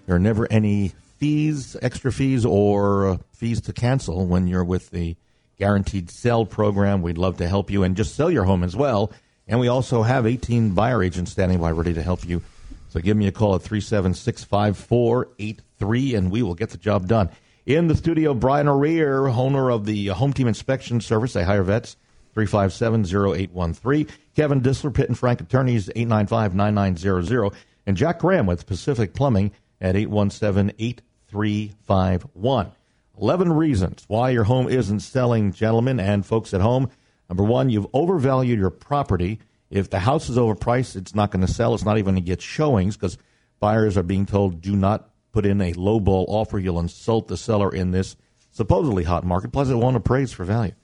There 0.06 0.16
are 0.16 0.20
never 0.20 0.50
any 0.50 0.92
fees, 1.18 1.76
extra 1.82 2.12
fees, 2.12 2.44
or 2.44 3.08
uh, 3.08 3.18
fees 3.32 3.60
to 3.62 3.72
cancel 3.72 4.26
when 4.26 4.46
you're 4.46 4.64
with 4.64 4.90
the 4.90 5.16
guaranteed 5.58 6.10
sale 6.10 6.46
program. 6.46 7.02
We'd 7.02 7.18
love 7.18 7.36
to 7.38 7.48
help 7.48 7.70
you 7.70 7.82
and 7.82 7.96
just 7.96 8.14
sell 8.14 8.30
your 8.30 8.44
home 8.44 8.62
as 8.62 8.74
well. 8.74 9.12
And 9.46 9.60
we 9.60 9.68
also 9.68 10.02
have 10.02 10.26
18 10.26 10.74
buyer 10.74 11.02
agents 11.02 11.32
standing 11.32 11.60
by 11.60 11.72
ready 11.72 11.94
to 11.94 12.02
help 12.02 12.26
you. 12.26 12.42
So 12.88 13.00
give 13.00 13.16
me 13.16 13.26
a 13.26 13.32
call 13.32 13.54
at 13.54 13.62
376 13.62 14.44
5483 14.44 16.14
and 16.14 16.30
we 16.30 16.42
will 16.42 16.54
get 16.54 16.70
the 16.70 16.78
job 16.78 17.06
done. 17.08 17.30
In 17.64 17.86
the 17.86 17.94
studio, 17.94 18.34
Brian 18.34 18.66
O'Rear, 18.66 19.28
owner 19.28 19.70
of 19.70 19.86
the 19.86 20.08
Home 20.08 20.32
Team 20.32 20.48
Inspection 20.48 21.00
Service. 21.00 21.34
They 21.34 21.44
hire 21.44 21.62
vets, 21.62 21.96
357-0813. 22.34 24.10
Kevin 24.34 24.60
Disler, 24.60 24.92
Pitt 24.92 25.08
and 25.08 25.16
Frank 25.16 25.40
Attorneys, 25.40 25.88
895-9900. 25.90 27.54
And 27.86 27.96
Jack 27.96 28.18
Graham 28.18 28.46
with 28.46 28.66
Pacific 28.66 29.14
Plumbing 29.14 29.52
at 29.80 29.94
817-8351. 29.94 32.72
11 33.20 33.52
reasons 33.52 34.04
why 34.08 34.30
your 34.30 34.44
home 34.44 34.68
isn't 34.68 34.98
selling, 34.98 35.52
gentlemen 35.52 36.00
and 36.00 36.26
folks 36.26 36.52
at 36.52 36.60
home. 36.60 36.90
Number 37.28 37.44
one, 37.44 37.70
you've 37.70 37.86
overvalued 37.92 38.58
your 38.58 38.70
property. 38.70 39.38
If 39.70 39.88
the 39.88 40.00
house 40.00 40.28
is 40.28 40.36
overpriced, 40.36 40.96
it's 40.96 41.14
not 41.14 41.30
going 41.30 41.46
to 41.46 41.52
sell. 41.52 41.74
It's 41.74 41.84
not 41.84 41.98
even 41.98 42.14
going 42.14 42.24
to 42.24 42.28
get 42.28 42.42
showings 42.42 42.96
because 42.96 43.18
buyers 43.60 43.96
are 43.96 44.02
being 44.02 44.26
told 44.26 44.60
do 44.60 44.74
not 44.74 45.10
put 45.32 45.46
in 45.46 45.60
a 45.60 45.72
lowball 45.72 46.24
offer. 46.28 46.58
You'll 46.58 46.80
insult 46.80 47.28
the 47.28 47.36
seller 47.36 47.74
in 47.74 47.90
this 47.90 48.16
supposedly 48.50 49.04
hot 49.04 49.24
market. 49.24 49.52
Plus, 49.52 49.68
it 49.68 49.74
won't 49.74 49.96
appraise 49.96 50.32
for 50.32 50.44
value. 50.44 50.74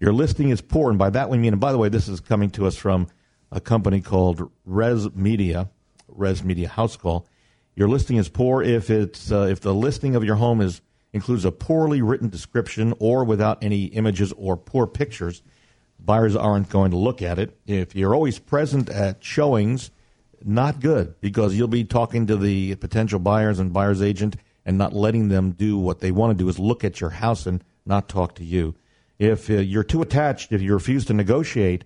Your 0.00 0.12
listing 0.12 0.50
is 0.50 0.60
poor, 0.60 0.90
and 0.90 0.98
by 0.98 1.10
that 1.10 1.28
we 1.28 1.38
mean, 1.38 1.54
and 1.54 1.60
by 1.60 1.72
the 1.72 1.78
way, 1.78 1.88
this 1.88 2.08
is 2.08 2.20
coming 2.20 2.50
to 2.50 2.66
us 2.66 2.76
from 2.76 3.08
a 3.50 3.60
company 3.60 4.00
called 4.00 4.50
RISMedia, 4.68 5.68
Res 6.08 6.44
Media 6.44 6.68
House 6.68 6.96
Call. 6.96 7.26
Your 7.74 7.88
listing 7.88 8.16
is 8.16 8.28
poor 8.28 8.62
if 8.62 8.90
it's 8.90 9.30
uh, 9.30 9.48
if 9.50 9.60
the 9.60 9.74
listing 9.74 10.16
of 10.16 10.24
your 10.24 10.36
home 10.36 10.60
is 10.60 10.80
includes 11.12 11.44
a 11.44 11.52
poorly 11.52 12.02
written 12.02 12.28
description 12.28 12.94
or 12.98 13.24
without 13.24 13.62
any 13.62 13.84
images 13.84 14.32
or 14.36 14.56
poor 14.56 14.86
pictures, 14.86 15.42
buyers 15.98 16.36
aren't 16.36 16.68
going 16.68 16.90
to 16.90 16.96
look 16.96 17.22
at 17.22 17.38
it. 17.38 17.58
If 17.66 17.94
you're 17.94 18.14
always 18.14 18.38
present 18.38 18.88
at 18.88 19.24
showings, 19.24 19.90
not 20.44 20.80
good 20.80 21.14
because 21.20 21.54
you'll 21.56 21.68
be 21.68 21.84
talking 21.84 22.26
to 22.26 22.36
the 22.36 22.74
potential 22.76 23.18
buyers 23.18 23.58
and 23.58 23.72
buyer's 23.72 24.02
agent 24.02 24.36
and 24.64 24.76
not 24.76 24.92
letting 24.92 25.28
them 25.28 25.52
do 25.52 25.78
what 25.78 26.00
they 26.00 26.10
want 26.10 26.36
to 26.36 26.44
do 26.44 26.48
is 26.48 26.58
look 26.58 26.84
at 26.84 27.00
your 27.00 27.10
house 27.10 27.46
and 27.46 27.64
not 27.86 28.08
talk 28.08 28.34
to 28.34 28.44
you. 28.44 28.74
If 29.18 29.50
uh, 29.50 29.54
you're 29.54 29.84
too 29.84 30.02
attached, 30.02 30.52
if 30.52 30.60
you 30.60 30.74
refuse 30.74 31.04
to 31.06 31.14
negotiate 31.14 31.84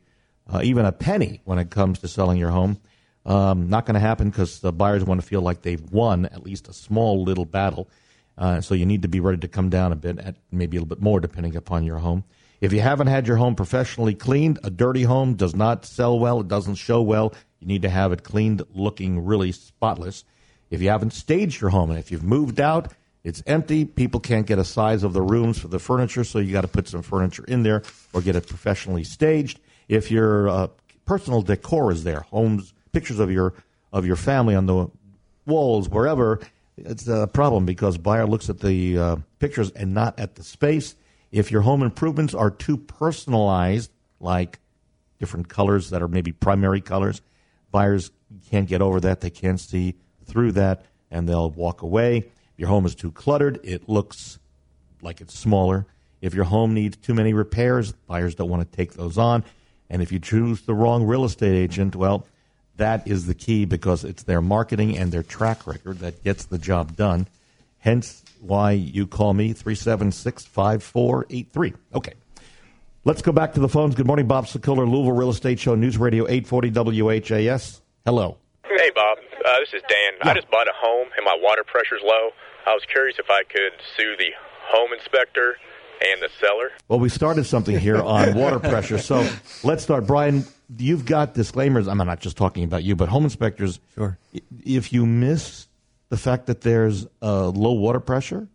uh, 0.53 0.61
even 0.63 0.85
a 0.85 0.93
penny 0.93 1.41
when 1.45 1.59
it 1.59 1.71
comes 1.71 2.01
to 2.01 2.09
selling 2.09 2.39
your 2.39 2.51
home, 2.51 2.79
um, 3.25 3.69
not 3.69 3.87
going 3.87 3.95
to 3.95 4.01
happen 4.01 4.31
because 4.31 4.61
the 4.61 4.73
buyers 4.73 5.05
want 5.05 5.21
to 5.21 5.27
feel 5.27 5.41
like 5.41 5.63
they've 5.63 5.93
won 5.93 6.27
at 6.27 6.43
least 6.43 6.69
a 6.69 6.73
small 6.73 7.23
little 7.23 7.45
battle. 7.45 7.89
Uh, 8.37 8.61
so 8.61 8.75
you 8.75 8.85
need 8.87 9.03
to 9.03 9.09
be 9.09 9.21
ready 9.21 9.39
to 9.39 9.49
come 9.49 9.71
down 9.71 9.93
a 9.93 9.97
bit, 9.97 10.19
at 10.19 10.37
maybe 10.51 10.77
a 10.77 10.81
little 10.81 10.95
bit 10.95 11.03
more, 11.03 11.21
depending 11.21 11.55
upon 11.55 11.85
your 11.85 11.99
home. 11.99 12.25
If 12.61 12.73
you 12.73 12.81
haven't 12.81 13.09
had 13.09 13.27
your 13.27 13.37
home 13.37 13.55
professionally 13.55 14.15
cleaned, 14.15 14.59
a 14.63 14.71
dirty 14.71 15.03
home 15.03 15.35
does 15.35 15.55
not 15.55 15.85
sell 15.85 16.19
well. 16.19 16.41
It 16.41 16.49
doesn't 16.49 16.77
show 16.77 17.03
well. 17.03 17.35
You 17.63 17.69
need 17.69 17.83
to 17.83 17.91
have 17.91 18.11
it 18.11 18.25
cleaned, 18.25 18.61
looking 18.75 19.25
really 19.25 19.53
spotless. 19.53 20.25
If 20.69 20.83
you 20.83 20.89
haven't 20.89 21.13
staged 21.13 21.61
your 21.61 21.71
home, 21.71 21.91
and 21.91 21.99
if 21.99 22.11
you've 22.11 22.25
moved 22.25 22.61
out, 22.61 22.93
it's 23.23 23.41
empty. 23.47 23.85
People 23.85 24.19
can't 24.19 24.49
get 24.49 24.59
a 24.59 24.65
size 24.65 25.05
of 25.05 25.13
the 25.13 25.23
rooms 25.23 25.61
for 25.61 25.69
the 25.69 25.79
furniture, 25.79 26.25
so 26.25 26.41
you 26.41 26.53
got 26.53 26.63
to 26.63 26.69
put 26.69 26.89
some 26.89 27.03
furniture 27.03 27.45
in 27.45 27.63
there 27.63 27.85
or 28.13 28.21
get 28.21 28.35
it 28.35 28.49
professionally 28.49 29.05
staged. 29.05 29.61
If 29.87 30.11
your 30.11 30.49
uh, 30.49 30.67
personal 31.05 31.41
decor 31.41 31.93
is 31.93 32.03
there, 32.03 32.23
homes, 32.23 32.75
pictures 32.91 33.21
of 33.21 33.31
your 33.31 33.55
of 33.93 34.07
your 34.07 34.17
family 34.17 34.57
on 34.57 34.67
the 34.67 34.91
walls, 35.47 35.89
wherever, 35.89 36.41
it's 36.77 37.07
a 37.07 37.29
problem 37.29 37.65
because 37.65 37.97
buyer 37.97 38.27
looks 38.27 38.51
at 38.51 38.59
the 38.59 38.99
uh, 38.99 39.17
pictures 39.39 39.71
and 39.71 39.95
not 39.95 40.19
at 40.19 40.35
the 40.35 40.43
space. 40.43 40.97
If 41.31 41.53
your 41.53 41.61
home 41.61 41.85
improvements 41.85 42.35
are 42.35 42.51
too 42.51 42.77
personalized, 42.77 43.93
like 44.19 44.59
different 45.21 45.49
colors 45.49 45.91
that 45.91 46.03
are 46.03 46.09
maybe 46.09 46.33
primary 46.33 46.81
colors, 46.81 47.23
buyers 47.73 48.13
can't 48.49 48.69
get 48.69 48.81
over 48.81 49.01
that. 49.01 49.21
They 49.21 49.31
can't 49.31 49.59
see 49.59 49.97
through 50.25 50.53
that, 50.53 50.85
and 51.11 51.29
they'll 51.29 51.51
walk 51.51 51.83
away. 51.83 52.19
If 52.19 52.59
your 52.59 52.69
home 52.69 52.87
is 52.87 52.95
too 52.95 53.11
cluttered, 53.11 53.59
it 53.65 53.89
looks 53.89 54.39
like 55.01 55.21
it's 55.21 55.37
smaller. 55.37 55.87
If 56.21 56.35
your 56.35 56.45
home 56.45 56.73
needs 56.75 56.97
too 56.97 57.15
many 57.15 57.33
repairs, 57.33 57.93
buyers 57.93 58.37
don't 58.37 58.49
want 58.49 58.71
to 58.71 58.77
take 58.77 58.93
those 58.93 59.19
on. 59.19 59.43
And 59.91 60.01
if 60.01 60.13
you 60.13 60.21
choose 60.21 60.63
the 60.63 60.75
wrong 60.75 61.05
real 61.05 61.25
estate 61.25 61.55
agent, 61.55 61.97
well, 61.97 62.27
that 62.77 63.07
is 63.07 63.27
the 63.27 63.35
key 63.35 63.65
because 63.65 64.05
it's 64.05 64.23
their 64.23 64.41
marketing 64.41 64.97
and 64.97 65.13
their 65.13 65.23
track 65.23 65.67
record 65.67 65.99
that 65.99 66.23
gets 66.23 66.45
the 66.45 66.59
job 66.59 66.97
done. 66.97 67.27
Hence 67.79 68.23
why 68.41 68.73
you 68.73 69.07
call 69.07 69.35
me 69.35 69.53
376 69.53 70.45
5483. 70.45 71.75
Okay. 71.95 72.15
Let's 73.05 73.21
go 73.21 73.33
back 73.33 73.55
to 73.55 73.61
the 73.61 73.69
phones. 73.69 73.97
Good 73.97 74.07
morning, 74.07 74.29
Bob 74.29 74.47
Sokoler, 74.47 74.89
Louisville 74.89 75.11
Real 75.11 75.31
Estate 75.31 75.59
Show, 75.59 75.75
News 75.75 75.99
Radio 75.99 76.23
840 76.29 77.03
WHAS. 77.03 77.81
Hello. 78.05 78.37
Hey, 78.65 78.91
Bob. 78.95 79.19
Uh, 79.45 79.59
this 79.59 79.75
is 79.75 79.83
Dan. 79.89 80.13
I 80.23 80.35
just 80.35 80.49
bought 80.53 80.69
a 80.69 80.73
home 80.73 81.09
and 81.17 81.25
my 81.25 81.37
water 81.43 81.65
pressure's 81.67 82.01
low. 82.05 82.31
I 82.65 82.73
was 82.73 82.85
curious 82.85 83.19
if 83.19 83.29
I 83.29 83.43
could 83.43 83.73
sue 83.97 84.15
the 84.19 84.31
home 84.61 84.93
inspector 84.93 85.57
and 86.01 86.23
the 86.23 86.29
seller. 86.41 86.71
Well, 86.87 87.01
we 87.01 87.09
started 87.09 87.45
something 87.45 87.77
here 87.77 88.01
on 88.01 88.35
water 88.39 88.61
pressure. 88.61 88.99
So 88.99 89.29
let's 89.65 89.83
start. 89.83 90.07
Brian, 90.07 90.45
you've 90.79 91.05
got 91.05 91.35
disclaimers. 91.35 91.89
I'm 91.89 91.99
not 91.99 92.21
just 92.21 92.37
talking 92.37 92.63
about 92.63 92.85
you, 92.85 92.95
but 92.95 93.09
home 93.09 93.25
inspectors. 93.25 93.81
Sure. 93.97 94.17
If 94.65 94.93
you 94.93 95.07
miss 95.07 95.67
the 96.09 96.17
fact 96.17 96.47
that 96.47 96.61
there's 96.61 97.09
uh, 97.21 97.49
low 97.49 97.73
water 97.73 97.99
pressure, 97.99 98.47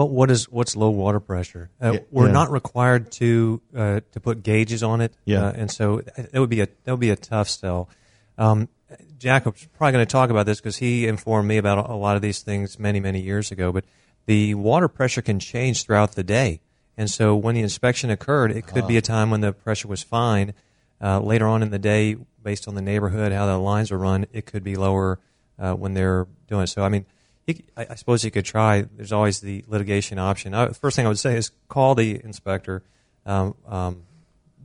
Well, 0.00 0.08
what 0.08 0.30
is 0.30 0.48
what's 0.50 0.76
low 0.76 0.88
water 0.88 1.20
pressure? 1.20 1.68
Uh, 1.78 1.92
Yeah, 1.92 1.98
we're 2.10 2.28
yeah. 2.28 2.32
not 2.32 2.50
required 2.50 3.12
to 3.12 3.60
uh, 3.76 4.00
to 4.12 4.20
put 4.20 4.42
gauges 4.42 4.82
on 4.82 5.02
it. 5.02 5.12
Yeah. 5.26 5.44
uh, 5.44 5.52
and 5.54 5.70
so 5.70 5.98
it 6.16 6.38
would 6.38 6.48
be 6.48 6.62
a 6.62 6.68
that 6.84 6.92
would 6.92 7.00
be 7.00 7.10
a 7.10 7.16
tough 7.16 7.50
sell. 7.50 7.90
Um, 8.38 8.70
Jacob's 9.18 9.68
probably 9.76 9.92
going 9.92 10.06
to 10.06 10.10
talk 10.10 10.30
about 10.30 10.46
this 10.46 10.58
because 10.58 10.78
he 10.78 11.06
informed 11.06 11.48
me 11.48 11.58
about 11.58 11.90
a 11.90 11.94
lot 11.94 12.16
of 12.16 12.22
these 12.22 12.40
things 12.40 12.78
many 12.78 12.98
many 12.98 13.20
years 13.20 13.50
ago. 13.52 13.72
But 13.72 13.84
the 14.24 14.54
water 14.54 14.88
pressure 14.88 15.20
can 15.20 15.38
change 15.38 15.84
throughout 15.84 16.12
the 16.12 16.24
day, 16.24 16.62
and 16.96 17.10
so 17.10 17.36
when 17.36 17.54
the 17.54 17.60
inspection 17.60 18.08
occurred, 18.08 18.52
it 18.52 18.66
could 18.66 18.86
be 18.86 18.96
a 18.96 19.02
time 19.02 19.28
when 19.28 19.42
the 19.42 19.52
pressure 19.52 19.88
was 19.88 20.02
fine. 20.02 20.54
Uh, 21.02 21.20
later 21.20 21.46
on 21.46 21.62
in 21.62 21.68
the 21.70 21.78
day, 21.78 22.16
based 22.42 22.66
on 22.66 22.74
the 22.74 22.80
neighborhood, 22.82 23.32
how 23.32 23.44
the 23.44 23.58
lines 23.58 23.92
are 23.92 23.98
run, 23.98 24.24
it 24.32 24.46
could 24.46 24.64
be 24.64 24.76
lower 24.76 25.18
uh, 25.58 25.74
when 25.74 25.92
they're 25.92 26.26
doing 26.48 26.62
it. 26.62 26.68
So, 26.68 26.82
I 26.82 26.88
mean, 26.88 27.04
he, 27.46 27.64
I, 27.76 27.86
I 27.90 27.94
suppose 27.94 28.24
you 28.24 28.30
could 28.30 28.44
try. 28.44 28.82
There's 28.82 29.12
always 29.12 29.40
the 29.40 29.64
litigation 29.68 30.18
option. 30.18 30.54
I, 30.54 30.66
the 30.66 30.74
first 30.74 30.96
thing 30.96 31.06
I 31.06 31.08
would 31.08 31.18
say 31.18 31.36
is 31.36 31.50
call 31.68 31.94
the 31.94 32.20
inspector, 32.22 32.82
um, 33.26 33.54
um, 33.66 34.02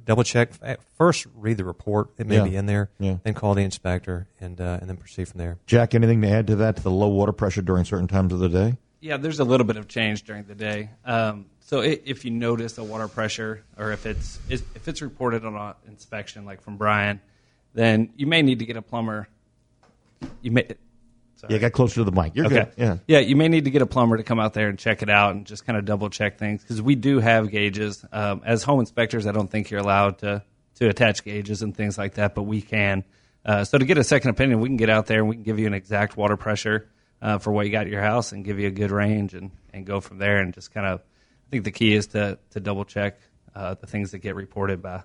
double 0.05 0.23
check. 0.23 0.51
First, 0.97 1.25
read 1.35 1.57
the 1.57 1.65
report. 1.65 2.09
It 2.17 2.27
may 2.27 2.35
Yeah. 2.37 2.43
be 2.43 2.55
in 2.55 2.65
there. 2.65 2.89
Yeah. 2.99 3.17
Then 3.23 3.33
call 3.33 3.53
the 3.55 3.63
inspector 3.63 4.27
and 4.39 4.59
uh, 4.61 4.77
and 4.81 4.89
then 4.89 4.97
proceed 4.97 5.27
from 5.27 5.39
there. 5.39 5.57
Jack, 5.65 5.95
anything 5.95 6.21
to 6.21 6.29
add 6.29 6.47
to 6.47 6.55
that, 6.57 6.75
to 6.77 6.83
the 6.83 6.91
low 6.91 7.07
water 7.07 7.31
pressure 7.31 7.61
during 7.61 7.85
certain 7.85 8.07
times 8.07 8.31
of 8.33 8.39
the 8.39 8.49
day? 8.49 8.77
Yeah, 9.01 9.17
there's 9.17 9.39
a 9.39 9.43
little 9.43 9.65
bit 9.67 9.77
of 9.77 9.87
change 9.87 10.23
during 10.23 10.43
the 10.45 10.55
day. 10.55 10.89
Um, 11.05 11.45
so 11.59 11.81
i 11.81 11.99
if 12.05 12.25
you 12.25 12.31
notice 12.31 12.77
a 12.77 12.83
water 12.83 13.07
pressure, 13.07 13.63
or 13.77 13.91
if 13.91 14.05
it's 14.05 14.39
if 14.49 14.87
it's 14.87 15.01
reported 15.01 15.45
on 15.45 15.55
an 15.55 15.73
inspection, 15.87 16.45
like 16.45 16.61
from 16.61 16.77
Brian, 16.77 17.19
then 17.73 18.11
you 18.15 18.27
may 18.27 18.41
need 18.41 18.59
to 18.59 18.65
get 18.65 18.77
a 18.77 18.81
plumber. 18.81 19.27
You 20.41 20.51
may. 20.51 20.67
Sorry. 21.35 21.53
Yeah, 21.53 21.59
get 21.59 21.73
closer 21.73 21.95
to 21.95 22.03
the 22.05 22.11
mic. 22.11 22.35
You're 22.35 22.45
okay. 22.45 22.55
good. 22.55 22.73
Yeah. 22.77 22.97
Yeah, 23.07 23.19
you 23.19 23.35
may 23.35 23.49
need 23.49 23.65
to 23.65 23.71
get 23.71 23.81
a 23.81 23.85
plumber 23.85 24.17
to 24.17 24.23
come 24.23 24.39
out 24.39 24.53
there 24.53 24.69
and 24.69 24.79
check 24.79 25.01
it 25.01 25.09
out 25.09 25.35
and 25.35 25.45
just 25.45 25.65
kind 25.65 25.77
of 25.77 25.85
double 25.85 26.09
check 26.09 26.37
things 26.37 26.61
because 26.61 26.81
we 26.81 26.95
do 26.95 27.19
have 27.19 27.51
gauges. 27.51 28.05
Um, 28.11 28.41
as 28.45 28.63
home 28.63 28.79
inspectors, 28.79 29.27
I 29.27 29.31
don't 29.31 29.49
think 29.49 29.69
you're 29.69 29.81
allowed 29.81 30.19
to 30.19 30.43
to 30.75 30.89
attach 30.89 31.23
gauges 31.23 31.61
and 31.61 31.75
things 31.75 31.97
like 31.97 32.15
that, 32.15 32.35
but 32.35 32.43
we 32.43 32.61
can. 32.61 33.03
Uh, 33.45 33.63
so 33.63 33.77
to 33.77 33.85
get 33.85 33.97
a 33.97 34.03
second 34.03 34.31
opinion, 34.31 34.59
we 34.59 34.69
can 34.69 34.77
get 34.77 34.89
out 34.89 35.05
there 35.05 35.19
and 35.19 35.29
we 35.29 35.35
can 35.35 35.43
give 35.43 35.59
you 35.59 35.67
an 35.67 35.73
exact 35.73 36.17
water 36.17 36.35
pressure 36.35 36.89
uh, 37.21 37.37
for 37.37 37.51
what 37.51 37.65
you 37.65 37.71
got 37.71 37.85
at 37.85 37.91
your 37.91 38.01
house 38.01 38.31
and 38.31 38.43
give 38.43 38.59
you 38.59 38.67
a 38.67 38.71
good 38.71 38.91
range 38.91 39.33
and, 39.33 39.51
and 39.73 39.85
go 39.85 40.01
from 40.01 40.17
there 40.17 40.39
and 40.39 40.53
just 40.53 40.73
kind 40.73 40.87
of. 40.87 40.99
I 40.99 41.49
think 41.51 41.63
the 41.63 41.71
key 41.71 41.93
is 41.93 42.07
to 42.07 42.39
to 42.51 42.59
double 42.59 42.85
check 42.85 43.19
uh, 43.53 43.75
the 43.75 43.87
things 43.87 44.11
that 44.11 44.19
get 44.19 44.35
reported 44.35 44.81
by 44.81 45.03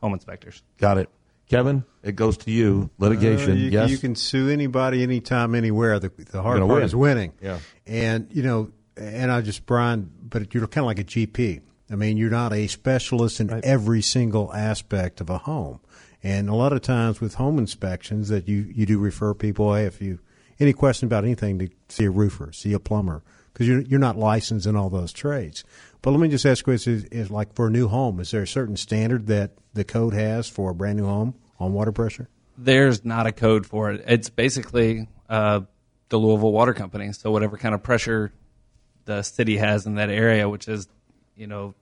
home 0.00 0.12
inspectors. 0.12 0.62
Got 0.76 0.98
it. 0.98 1.08
Kevin, 1.48 1.84
it 2.02 2.14
goes 2.14 2.36
to 2.38 2.50
you. 2.50 2.90
Litigation. 2.98 3.52
Uh, 3.52 3.54
you, 3.54 3.70
yes. 3.70 3.90
you 3.90 3.98
can 3.98 4.14
sue 4.14 4.48
anybody, 4.48 5.02
anytime, 5.02 5.54
anywhere. 5.54 5.98
The, 5.98 6.10
the 6.10 6.42
hard 6.42 6.58
You're 6.58 6.66
part 6.66 6.78
win. 6.78 6.84
is 6.84 6.94
winning. 6.94 7.32
Yeah. 7.40 7.58
And 7.86 8.28
you 8.30 8.42
know, 8.42 8.70
and 8.96 9.32
I 9.32 9.40
just 9.40 9.64
Brian, 9.66 10.10
but 10.22 10.52
you're 10.54 10.66
kind 10.66 10.82
of 10.82 10.86
like 10.86 10.98
a 10.98 11.04
GP. 11.04 11.62
I 11.90 11.94
mean, 11.94 12.18
you're 12.18 12.30
not 12.30 12.52
a 12.52 12.66
specialist 12.66 13.40
in 13.40 13.60
every 13.64 14.02
single 14.02 14.52
aspect 14.52 15.22
of 15.22 15.30
a 15.30 15.38
home. 15.38 15.80
And 16.22 16.50
a 16.50 16.54
lot 16.54 16.72
of 16.72 16.82
times 16.82 17.20
with 17.20 17.34
home 17.34 17.58
inspections, 17.58 18.28
that 18.28 18.48
you 18.48 18.70
you 18.74 18.84
do 18.84 18.98
refer 18.98 19.34
people. 19.34 19.74
Hey, 19.74 19.84
if 19.84 20.02
you 20.02 20.18
any 20.60 20.72
question 20.72 21.06
about 21.06 21.24
anything, 21.24 21.58
to 21.60 21.68
see 21.88 22.04
a 22.04 22.10
roofer, 22.10 22.52
see 22.52 22.72
a 22.72 22.80
plumber, 22.80 23.22
because 23.58 23.68
you're 23.68 23.80
you're 23.80 23.98
not 23.98 24.16
licensed 24.16 24.66
in 24.66 24.76
all 24.76 24.88
those 24.88 25.12
trades. 25.12 25.64
But 26.00 26.12
let 26.12 26.20
me 26.20 26.28
just 26.28 26.46
ask 26.46 26.64
you: 26.64 26.72
is, 26.74 26.86
is 26.86 27.28
like 27.28 27.54
for 27.54 27.66
a 27.66 27.70
new 27.70 27.88
home, 27.88 28.20
is 28.20 28.30
there 28.30 28.42
a 28.42 28.46
certain 28.46 28.76
standard 28.76 29.26
that 29.26 29.50
the 29.74 29.82
code 29.82 30.14
has 30.14 30.48
for 30.48 30.70
a 30.70 30.74
brand 30.74 30.98
new 30.98 31.06
home 31.06 31.34
on 31.58 31.72
water 31.72 31.90
pressure? 31.90 32.28
There's 32.56 33.04
not 33.04 33.26
a 33.26 33.32
code 33.32 33.66
for 33.66 33.90
it. 33.90 34.04
It's 34.06 34.30
basically 34.30 35.08
uh, 35.28 35.62
the 36.08 36.18
Louisville 36.18 36.52
Water 36.52 36.72
Company. 36.72 37.12
So 37.12 37.32
whatever 37.32 37.56
kind 37.56 37.74
of 37.74 37.82
pressure 37.82 38.32
the 39.06 39.22
city 39.22 39.56
has 39.56 39.86
in 39.86 39.96
that 39.96 40.10
area, 40.10 40.48
which 40.48 40.68
is, 40.68 40.88
you 41.34 41.48
know, 41.48 41.74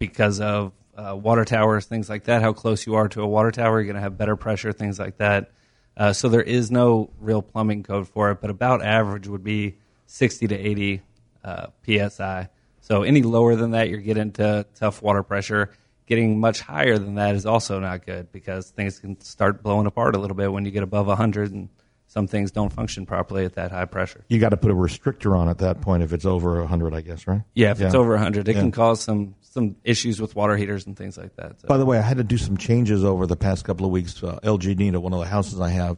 because 0.00 0.40
of 0.40 0.72
uh, 0.96 1.14
water 1.16 1.44
towers, 1.44 1.86
things 1.86 2.08
like 2.08 2.24
that, 2.24 2.42
how 2.42 2.52
close 2.52 2.86
you 2.86 2.96
are 2.96 3.08
to 3.08 3.22
a 3.22 3.26
water 3.26 3.50
tower, 3.52 3.78
you're 3.78 3.84
going 3.84 3.94
to 3.94 4.02
have 4.02 4.16
better 4.16 4.36
pressure, 4.36 4.72
things 4.72 4.98
like 4.98 5.18
that. 5.18 5.52
Uh, 5.96 6.12
so 6.12 6.28
there 6.28 6.42
is 6.42 6.70
no 6.70 7.10
real 7.20 7.42
plumbing 7.42 7.82
code 7.82 8.08
for 8.08 8.30
it, 8.30 8.40
but 8.40 8.50
about 8.50 8.82
average 8.84 9.28
would 9.28 9.44
be 9.44 9.76
60 10.06 10.48
to 10.48 10.56
80 10.56 11.02
uh, 11.44 11.68
psi. 11.86 12.48
So 12.80 13.02
any 13.02 13.22
lower 13.22 13.56
than 13.56 13.72
that, 13.72 13.88
you're 13.88 14.00
getting 14.00 14.32
to 14.32 14.66
tough 14.74 15.02
water 15.02 15.22
pressure. 15.22 15.70
Getting 16.06 16.40
much 16.40 16.60
higher 16.60 16.98
than 16.98 17.14
that 17.14 17.36
is 17.36 17.46
also 17.46 17.78
not 17.78 18.04
good 18.04 18.32
because 18.32 18.70
things 18.70 18.98
can 18.98 19.20
start 19.20 19.62
blowing 19.62 19.86
apart 19.86 20.16
a 20.16 20.18
little 20.18 20.36
bit 20.36 20.52
when 20.52 20.64
you 20.64 20.72
get 20.72 20.82
above 20.82 21.06
100 21.06 21.52
and 21.52 21.68
some 22.08 22.26
things 22.26 22.50
don't 22.50 22.72
function 22.72 23.06
properly 23.06 23.44
at 23.44 23.54
that 23.54 23.70
high 23.70 23.84
pressure. 23.84 24.24
You 24.28 24.40
got 24.40 24.48
to 24.48 24.56
put 24.56 24.72
a 24.72 24.74
restrictor 24.74 25.38
on 25.38 25.48
at 25.48 25.58
that 25.58 25.80
point 25.80 26.02
if 26.02 26.12
it's 26.12 26.24
over 26.24 26.58
100, 26.58 26.92
I 26.92 27.02
guess, 27.02 27.28
right? 27.28 27.42
Yeah, 27.54 27.70
if 27.70 27.80
it's 27.80 27.94
over 27.94 28.10
100, 28.14 28.48
it 28.48 28.54
Yeah. 28.56 28.60
can 28.60 28.72
cause 28.72 29.00
some 29.00 29.36
some 29.42 29.74
issues 29.82 30.20
with 30.20 30.36
water 30.36 30.56
heaters 30.56 30.86
and 30.86 30.96
things 30.96 31.18
like 31.18 31.34
that. 31.34 31.60
So. 31.60 31.66
By 31.68 31.76
the 31.76 31.84
way, 31.84 31.98
I 31.98 32.02
had 32.02 32.18
to 32.18 32.24
do 32.24 32.38
some 32.38 32.56
changes 32.56 33.04
over 33.04 33.26
the 33.26 33.36
past 33.36 33.64
couple 33.64 33.84
of 33.84 33.90
weeks. 33.90 34.22
Uh, 34.22 34.38
LG&E 34.44 34.92
to 34.92 35.00
one 35.00 35.12
of 35.12 35.18
the 35.18 35.26
houses 35.26 35.60
I 35.60 35.70
have. 35.70 35.96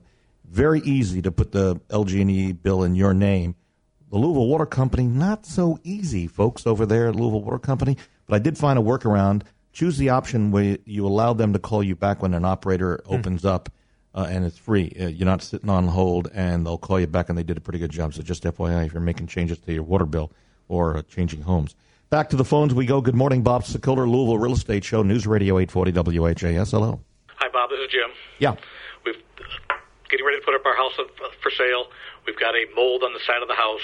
Very 0.48 0.80
easy 0.80 1.20
to 1.22 1.30
put 1.30 1.52
the 1.52 1.76
LG&E 1.90 2.52
bill 2.52 2.82
in 2.82 2.94
your 2.94 3.12
name. 3.12 3.54
The 4.12 4.18
Louisville 4.18 4.46
Water 4.46 4.66
Company, 4.66 5.04
not 5.04 5.46
so 5.46 5.78
easy, 5.84 6.26
folks, 6.26 6.66
over 6.66 6.84
there 6.84 7.08
at 7.08 7.16
Louisville 7.16 7.40
Water 7.40 7.58
Company. 7.58 7.96
But 8.26 8.36
I 8.36 8.38
did 8.40 8.58
find 8.58 8.78
a 8.78 8.82
workaround. 8.82 9.44
Choose 9.72 9.96
the 9.96 10.10
option 10.10 10.50
where 10.50 10.76
you 10.84 11.06
allow 11.06 11.32
them 11.32 11.54
to 11.54 11.58
call 11.58 11.82
you 11.82 11.96
back 11.96 12.20
when 12.20 12.34
an 12.34 12.44
operator 12.44 13.00
opens 13.06 13.46
up, 13.46 13.70
uh, 14.14 14.26
and 14.28 14.44
it's 14.44 14.58
free. 14.58 14.94
Uh, 15.00 15.06
you're 15.06 15.24
not 15.24 15.40
sitting 15.40 15.70
on 15.70 15.88
hold, 15.88 16.30
and 16.34 16.66
they'll 16.66 16.76
call 16.76 17.00
you 17.00 17.06
back, 17.06 17.30
and 17.30 17.38
they 17.38 17.42
did 17.42 17.56
a 17.56 17.60
pretty 17.62 17.78
good 17.78 17.90
job. 17.90 18.12
So 18.12 18.20
just 18.20 18.42
FYI, 18.42 18.84
if 18.84 18.92
you're 18.92 19.00
making 19.00 19.28
changes 19.28 19.56
to 19.60 19.72
your 19.72 19.82
water 19.82 20.04
bill, 20.04 20.30
or 20.68 20.98
uh, 20.98 21.02
changing 21.08 21.40
homes. 21.40 21.74
Back 22.10 22.28
to 22.30 22.36
the 22.36 22.44
phones 22.44 22.74
we 22.74 22.84
go. 22.84 23.00
Good 23.00 23.14
morning, 23.14 23.42
Bob 23.42 23.64
Sokoler, 23.64 24.06
Louisville 24.06 24.36
Real 24.36 24.52
Estate 24.52 24.84
Show, 24.84 25.02
News 25.02 25.26
Radio 25.26 25.58
840 25.58 26.18
WHAS. 26.20 26.70
Hello. 26.72 27.00
Hi, 27.36 27.48
Bob. 27.50 27.70
This 27.70 27.78
is 27.78 27.88
Jim. 27.90 28.10
Yeah. 28.38 28.56
We've 29.06 29.16
getting 30.10 30.26
ready 30.26 30.38
to 30.38 30.44
put 30.44 30.54
up 30.54 30.66
our 30.66 30.76
house 30.76 30.92
for 31.40 31.50
sale. 31.50 31.86
We've 32.26 32.38
got 32.38 32.54
a 32.54 32.64
mold 32.74 33.02
on 33.02 33.12
the 33.12 33.20
side 33.20 33.42
of 33.42 33.48
the 33.48 33.54
house. 33.54 33.80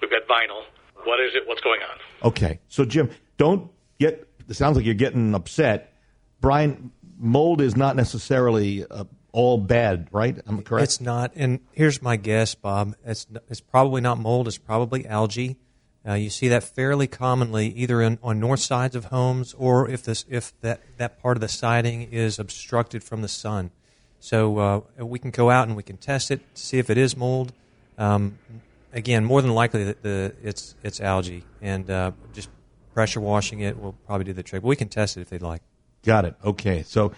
We've 0.00 0.10
got 0.10 0.26
vinyl. 0.26 0.62
What 1.04 1.20
is 1.20 1.34
it? 1.34 1.46
What's 1.46 1.60
going 1.60 1.80
on? 1.82 2.28
Okay. 2.28 2.60
So, 2.68 2.84
Jim, 2.84 3.10
don't 3.36 3.70
get. 3.98 4.28
It 4.48 4.54
sounds 4.54 4.76
like 4.76 4.84
you're 4.84 4.94
getting 4.94 5.34
upset. 5.34 5.94
Brian, 6.40 6.90
mold 7.18 7.60
is 7.60 7.76
not 7.76 7.96
necessarily 7.96 8.84
uh, 8.90 9.04
all 9.32 9.58
bad, 9.58 10.08
right? 10.10 10.38
I'm 10.46 10.62
correct? 10.62 10.84
It's 10.84 11.00
not. 11.00 11.32
And 11.36 11.60
here's 11.72 12.02
my 12.02 12.16
guess, 12.16 12.54
Bob. 12.54 12.96
It's 13.04 13.26
it's 13.48 13.60
probably 13.60 14.00
not 14.00 14.18
mold. 14.18 14.48
It's 14.48 14.58
probably 14.58 15.06
algae. 15.06 15.56
Uh, 16.06 16.14
you 16.14 16.30
see 16.30 16.48
that 16.48 16.64
fairly 16.64 17.06
commonly, 17.06 17.68
either 17.68 18.00
in, 18.00 18.18
on 18.22 18.40
north 18.40 18.60
sides 18.60 18.96
of 18.96 19.06
homes 19.06 19.54
or 19.58 19.88
if 19.88 20.02
this 20.02 20.24
if 20.28 20.58
that, 20.62 20.80
that 20.96 21.20
part 21.20 21.36
of 21.36 21.42
the 21.42 21.48
siding 21.48 22.02
is 22.02 22.38
obstructed 22.38 23.04
from 23.04 23.20
the 23.20 23.28
sun. 23.28 23.70
So 24.20 24.58
uh, 24.58 24.80
we 25.04 25.18
can 25.18 25.30
go 25.30 25.50
out 25.50 25.66
and 25.66 25.76
we 25.76 25.82
can 25.82 25.96
test 25.96 26.30
it, 26.30 26.40
to 26.54 26.60
see 26.60 26.78
if 26.78 26.90
it 26.90 26.98
is 26.98 27.16
mold. 27.16 27.52
Um, 27.98 28.38
again, 28.92 29.24
more 29.24 29.40
than 29.42 29.52
likely, 29.54 29.84
the, 29.84 29.96
the 30.02 30.34
it's 30.42 30.74
it's 30.82 31.00
algae, 31.00 31.44
and 31.62 31.88
uh, 31.90 32.12
just 32.32 32.48
pressure 32.94 33.20
washing 33.20 33.60
it 33.60 33.80
will 33.80 33.94
probably 34.06 34.24
do 34.24 34.32
the 34.32 34.42
trick. 34.42 34.62
But 34.62 34.68
we 34.68 34.76
can 34.76 34.88
test 34.88 35.16
it 35.16 35.22
if 35.22 35.30
they'd 35.30 35.42
like. 35.42 35.62
Got 36.04 36.24
it. 36.26 36.34
Okay, 36.44 36.82
so 36.82 37.12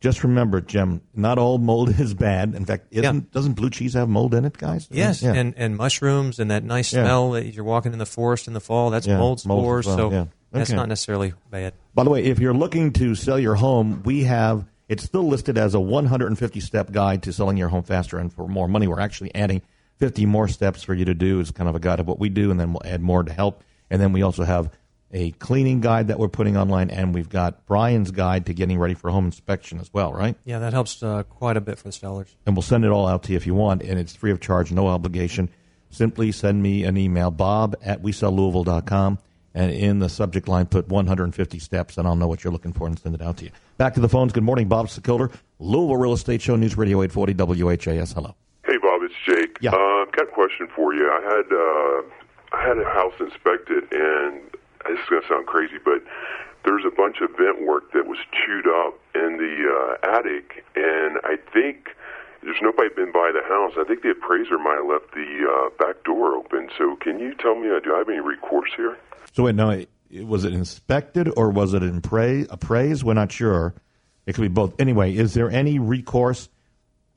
just 0.00 0.22
remember, 0.22 0.60
Jim, 0.60 1.00
not 1.14 1.38
all 1.38 1.58
mold 1.58 1.90
is 2.00 2.14
bad. 2.14 2.54
In 2.54 2.64
fact, 2.64 2.86
isn't, 2.90 3.32
doesn't 3.32 3.54
blue 3.54 3.70
cheese 3.70 3.94
have 3.94 4.08
mold 4.08 4.32
in 4.34 4.44
it, 4.44 4.56
guys? 4.58 4.88
Yes, 4.90 5.22
Yeah. 5.22 5.34
and 5.34 5.54
and 5.56 5.76
mushrooms 5.76 6.38
and 6.38 6.50
that 6.50 6.64
nice 6.64 6.92
Yeah. 6.92 7.04
smell 7.04 7.32
that 7.32 7.46
you're 7.46 7.64
walking 7.64 7.92
in 7.92 7.98
the 7.98 8.06
forest 8.06 8.46
in 8.48 8.52
the 8.52 8.60
fall. 8.60 8.90
That's 8.90 9.06
Yeah, 9.06 9.18
mold 9.18 9.40
spores. 9.40 9.86
well, 9.86 9.96
So 9.96 10.10
yeah. 10.12 10.24
that's 10.52 10.70
not 10.70 10.88
necessarily 10.88 11.34
bad. 11.50 11.72
By 11.94 12.04
the 12.04 12.10
way, 12.10 12.24
if 12.24 12.38
you're 12.38 12.54
looking 12.54 12.92
to 12.94 13.14
sell 13.14 13.38
your 13.38 13.56
home, 13.56 14.02
we 14.04 14.24
have 14.24 14.64
it's 14.88 15.04
still 15.04 15.26
listed 15.26 15.58
as 15.58 15.74
a 15.74 15.80
150 15.80 16.60
step 16.60 16.90
guide 16.92 17.22
to 17.24 17.32
selling 17.32 17.56
your 17.56 17.68
home 17.68 17.82
faster 17.82 18.18
and 18.18 18.32
for 18.32 18.48
more 18.48 18.68
money. 18.68 18.86
We're 18.88 19.00
actually 19.00 19.34
adding 19.34 19.62
50 19.96 20.26
more 20.26 20.48
steps 20.48 20.82
for 20.82 20.94
you 20.94 21.04
to 21.04 21.14
do 21.14 21.40
as 21.40 21.50
kind 21.50 21.68
of 21.68 21.74
a 21.74 21.80
guide 21.80 22.00
of 22.00 22.06
what 22.06 22.18
we 22.18 22.28
do, 22.28 22.50
and 22.50 22.58
then 22.58 22.72
we'll 22.72 22.82
add 22.84 23.00
more 23.02 23.22
to 23.22 23.32
help. 23.32 23.62
And 23.90 24.00
then 24.00 24.12
we 24.12 24.22
also 24.22 24.44
have 24.44 24.70
a 25.10 25.30
cleaning 25.32 25.80
guide 25.80 26.08
that 26.08 26.18
we're 26.18 26.28
putting 26.28 26.56
online, 26.56 26.90
and 26.90 27.14
we've 27.14 27.28
got 27.28 27.66
Brian's 27.66 28.10
guide 28.10 28.46
to 28.46 28.54
getting 28.54 28.78
ready 28.78 28.94
for 28.94 29.10
home 29.10 29.24
inspection 29.24 29.80
as 29.80 29.92
well, 29.92 30.12
right? 30.12 30.36
Yeah, 30.44 30.58
that 30.58 30.72
helps 30.72 31.02
uh, 31.02 31.22
quite 31.24 31.56
a 31.56 31.60
bit 31.60 31.78
for 31.78 31.84
the 31.84 31.92
sellers. 31.92 32.34
and 32.46 32.54
we'll 32.54 32.62
send 32.62 32.84
it 32.84 32.90
all 32.90 33.06
out 33.06 33.22
to 33.24 33.32
you 33.32 33.36
if 33.36 33.46
you 33.46 33.54
want, 33.54 33.82
and 33.82 33.98
it's 33.98 34.14
free 34.14 34.30
of 34.30 34.40
charge, 34.40 34.70
no 34.70 34.86
obligation. 34.86 35.48
Simply 35.90 36.30
send 36.32 36.62
me 36.62 36.84
an 36.84 36.98
email, 36.98 37.30
bob 37.30 37.74
at 37.82 38.02
wesellouisville.com, 38.02 39.18
and 39.58 39.72
in 39.72 39.98
the 39.98 40.08
subject 40.08 40.46
line 40.46 40.66
put 40.66 40.86
150 40.88 41.58
steps, 41.58 41.98
and 41.98 42.06
I'll 42.06 42.14
know 42.14 42.28
what 42.28 42.44
you're 42.44 42.52
looking 42.52 42.72
for 42.72 42.86
and 42.86 42.96
send 42.96 43.16
it 43.16 43.20
out 43.20 43.38
to 43.38 43.44
you. 43.44 43.50
Back 43.76 43.94
to 43.94 44.00
the 44.00 44.08
phones. 44.08 44.32
Good 44.32 44.44
morning, 44.44 44.68
Bob 44.68 44.86
Sokoler, 44.86 45.34
Louisville 45.58 45.96
Real 45.96 46.12
Estate 46.12 46.40
Show, 46.40 46.54
News 46.54 46.78
Radio 46.78 47.02
840 47.02 47.64
WHAS. 47.64 48.12
Hello. 48.12 48.36
Hey 48.64 48.78
Bob, 48.80 49.02
it's 49.02 49.14
Jake. 49.26 49.58
Yeah. 49.60 49.70
Uh, 49.70 50.04
got 50.12 50.28
a 50.28 50.32
question 50.32 50.68
for 50.76 50.94
you. 50.94 51.10
I 51.10 51.20
had 51.22 51.50
uh, 51.50 52.56
I 52.56 52.68
had 52.68 52.78
a 52.78 52.84
house 52.84 53.14
inspected, 53.18 53.90
and 53.90 54.42
this 54.86 55.00
is 55.00 55.08
going 55.10 55.22
to 55.22 55.28
sound 55.28 55.46
crazy, 55.46 55.78
but 55.84 56.04
there's 56.64 56.84
a 56.86 56.94
bunch 56.94 57.16
of 57.20 57.30
vent 57.36 57.66
work 57.66 57.92
that 57.94 58.06
was 58.06 58.18
chewed 58.30 58.68
up 58.68 58.94
in 59.16 59.38
the 59.38 59.66
uh, 59.66 60.18
attic, 60.18 60.64
and 60.76 61.18
I 61.24 61.36
think 61.52 61.96
there's 62.44 62.62
nobody 62.62 62.90
been 62.94 63.10
by 63.10 63.32
the 63.34 63.42
house. 63.42 63.72
I 63.76 63.82
think 63.82 64.02
the 64.02 64.10
appraiser 64.10 64.56
might 64.56 64.78
have 64.78 64.86
left 64.86 65.10
the 65.14 65.26
uh, 65.50 65.70
back 65.82 66.04
door 66.04 66.36
open. 66.36 66.68
So 66.78 66.94
can 66.94 67.18
you 67.18 67.34
tell 67.34 67.56
me, 67.56 67.70
uh, 67.74 67.80
do 67.80 67.94
I 67.94 67.98
have 67.98 68.08
any 68.08 68.20
recourse 68.20 68.70
here? 68.76 68.96
So, 69.38 69.44
wait, 69.44 69.54
no, 69.54 69.70
it- 69.70 69.88
was 70.24 70.42
it 70.42 70.52
inspected 70.52 71.30
or 71.36 71.50
was 71.50 71.72
it 71.72 71.80
appra- 71.80 72.48
appraised? 72.50 73.04
We're 73.04 73.14
not 73.14 73.30
sure. 73.30 73.72
It 74.26 74.34
could 74.34 74.42
be 74.42 74.48
both. 74.48 74.74
Anyway, 74.80 75.14
is 75.14 75.34
there 75.34 75.48
any 75.48 75.78
recourse 75.78 76.48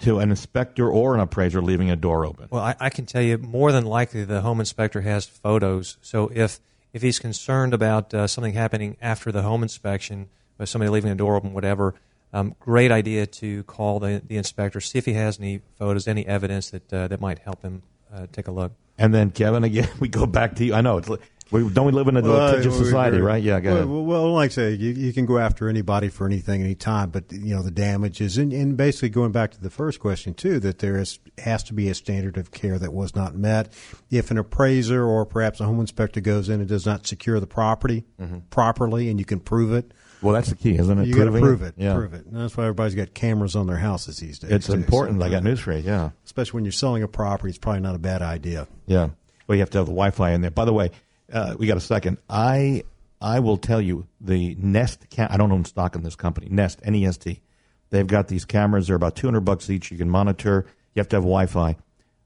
to 0.02 0.20
an 0.20 0.30
inspector 0.30 0.88
or 0.88 1.16
an 1.16 1.20
appraiser 1.20 1.64
leaving 1.64 1.90
a 1.90 1.96
door 1.96 2.24
open? 2.28 2.48
Well, 2.52 2.62
I, 2.62 2.76
I 2.80 2.90
can 2.92 3.08
tell 3.08 3.24
you 3.24 3.40
more 3.40 3.72
than 3.72 3.86
likely 3.86 4.24
the 4.24 4.42
home 4.42 4.60
inspector 4.60 5.02
has 5.02 5.26
photos. 5.26 5.98
So 6.04 6.32
if 6.32 6.60
if 6.94 7.02
he's 7.02 7.18
concerned 7.18 7.74
about 7.74 8.14
uh, 8.14 8.28
something 8.28 8.54
happening 8.54 8.98
after 9.02 9.32
the 9.32 9.42
home 9.42 9.64
inspection, 9.64 10.30
or 10.60 10.68
somebody 10.68 10.90
leaving 10.90 11.10
a 11.10 11.16
door 11.16 11.38
open, 11.38 11.54
whatever, 11.54 11.96
um, 12.34 12.56
great 12.60 12.92
idea 12.92 13.26
to 13.26 13.64
call 13.64 14.00
the, 14.00 14.22
the 14.24 14.38
inspector, 14.38 14.80
see 14.80 15.00
if 15.00 15.06
he 15.06 15.14
has 15.14 15.40
any 15.40 15.62
photos, 15.80 16.08
any 16.08 16.28
evidence 16.28 16.70
that 16.70 16.94
uh, 16.94 17.08
that 17.08 17.20
might 17.20 17.40
help 17.40 17.64
him 17.64 17.82
uh, 18.14 18.28
take 18.32 18.48
a 18.48 18.52
look. 18.52 18.74
And 19.00 19.12
then, 19.12 19.32
Kevin, 19.32 19.64
again, 19.64 19.90
we 20.00 20.08
go 20.08 20.28
back 20.28 20.58
to 20.58 20.66
you. 20.66 20.76
I 20.76 20.82
know. 20.82 20.98
It's, 20.98 21.10
we, 21.52 21.70
don't 21.70 21.86
we 21.86 21.92
live 21.92 22.08
in 22.08 22.16
a 22.16 22.22
litigious 22.22 22.78
society, 22.78 23.20
right? 23.20 23.44
Yeah, 23.44 23.60
go 23.60 23.76
ahead. 23.76 23.86
well, 23.86 24.04
well, 24.04 24.34
like 24.34 24.52
I 24.52 24.54
say, 24.54 24.72
you, 24.72 24.92
you 24.92 25.12
can 25.12 25.26
go 25.26 25.38
after 25.38 25.68
anybody 25.68 26.08
for 26.08 26.26
anything, 26.26 26.62
anytime, 26.62 27.10
but 27.10 27.32
you 27.32 27.54
know 27.54 27.62
the 27.62 27.72
damages, 27.72 28.38
and, 28.38 28.54
and 28.54 28.78
basically 28.78 29.10
going 29.10 29.32
back 29.32 29.52
to 29.52 29.62
the 29.62 29.70
first 29.70 30.00
question 30.00 30.34
too, 30.34 30.60
that 30.62 30.80
there 30.80 30.98
is 30.98 31.20
has 31.40 31.64
to 31.64 31.74
be 31.74 31.90
a 31.90 31.94
standard 31.94 32.38
of 32.38 32.52
care 32.52 32.80
that 32.80 32.94
was 32.94 33.16
not 33.16 33.36
met. 33.36 33.74
If 34.10 34.32
an 34.32 34.38
appraiser 34.38 35.04
or 35.04 35.26
perhaps 35.26 35.60
a 35.60 35.66
home 35.66 35.80
inspector 35.82 36.22
goes 36.22 36.48
in 36.48 36.62
and 36.62 36.70
does 36.70 36.86
not 36.86 37.06
secure 37.06 37.40
the 37.40 37.48
property 37.48 38.06
mm-hmm. 38.20 38.40
properly, 38.50 39.10
and 39.10 39.20
you 39.20 39.26
can 39.26 39.42
prove 39.42 39.74
it. 39.74 39.94
Well, 40.22 40.34
that's 40.34 40.50
the 40.50 40.56
key, 40.56 40.78
isn't 40.78 41.00
it? 41.00 41.08
You 41.08 41.16
got 41.16 41.26
to 41.26 41.32
prove 41.32 41.64
it? 41.64 41.76
it. 41.78 41.84
Yeah. 41.84 41.96
Prove 41.96 42.14
it. 42.14 42.28
And 42.28 42.36
that's 42.36 42.56
why 42.56 42.66
everybody's 42.66 42.96
got 42.96 43.14
cameras 43.14 43.56
on 43.56 43.68
their 43.68 43.78
houses 43.78 44.18
these 44.18 44.38
days. 44.38 44.52
It's 44.52 44.68
too. 44.68 44.74
important. 44.74 45.20
So, 45.20 45.26
I 45.26 45.30
got 45.30 45.44
news 45.44 45.60
for 45.60 45.74
you. 45.74 45.80
Yeah. 45.80 46.12
Especially 46.24 46.58
when 46.58 46.66
you're 46.66 46.72
selling 46.72 47.02
a 47.02 47.08
property, 47.08 47.50
it's 47.50 47.58
probably 47.58 47.82
not 47.82 47.96
a 47.96 48.00
bad 48.00 48.22
idea. 48.22 48.68
Yeah. 48.86 49.10
Well, 49.48 49.56
you 49.56 49.62
have 49.62 49.72
to 49.72 49.80
have 49.80 49.88
the 49.88 49.94
Wi-Fi 49.94 50.32
in 50.32 50.42
there. 50.42 50.52
By 50.52 50.66
the 50.66 50.74
way, 50.74 50.92
uh, 51.32 51.56
we 51.58 51.68
got 51.68 51.78
a 51.78 51.82
second. 51.82 52.18
I 52.30 52.84
I 53.22 53.40
will 53.40 53.58
tell 53.58 53.82
you 53.82 54.08
the 54.20 54.56
Nest. 54.60 55.10
Cam- 55.10 55.30
I 55.32 55.38
don't 55.38 55.52
own 55.52 55.66
stock 55.66 55.96
in 55.96 56.04
this 56.04 56.16
company. 56.16 56.48
Nest 56.50 56.80
N 56.84 56.96
E 56.96 57.06
S 57.06 57.18
T. 57.18 57.42
They've 57.90 58.08
got 58.08 58.28
these 58.28 58.46
cameras. 58.46 58.88
They're 58.88 58.96
about 58.96 59.16
two 59.16 59.28
hundred 59.28 59.42
bucks 59.42 59.70
each. 59.70 59.92
You 59.92 59.98
can 59.98 60.10
monitor. 60.10 60.66
You 60.96 61.00
have 61.00 61.10
to 61.10 61.16
have 61.18 61.24
Wi-Fi. 61.24 61.76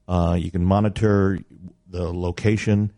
Uh, 0.07 0.37
you 0.39 0.51
can 0.51 0.63
monitor 0.65 1.39
the 1.87 2.11
location. 2.13 2.91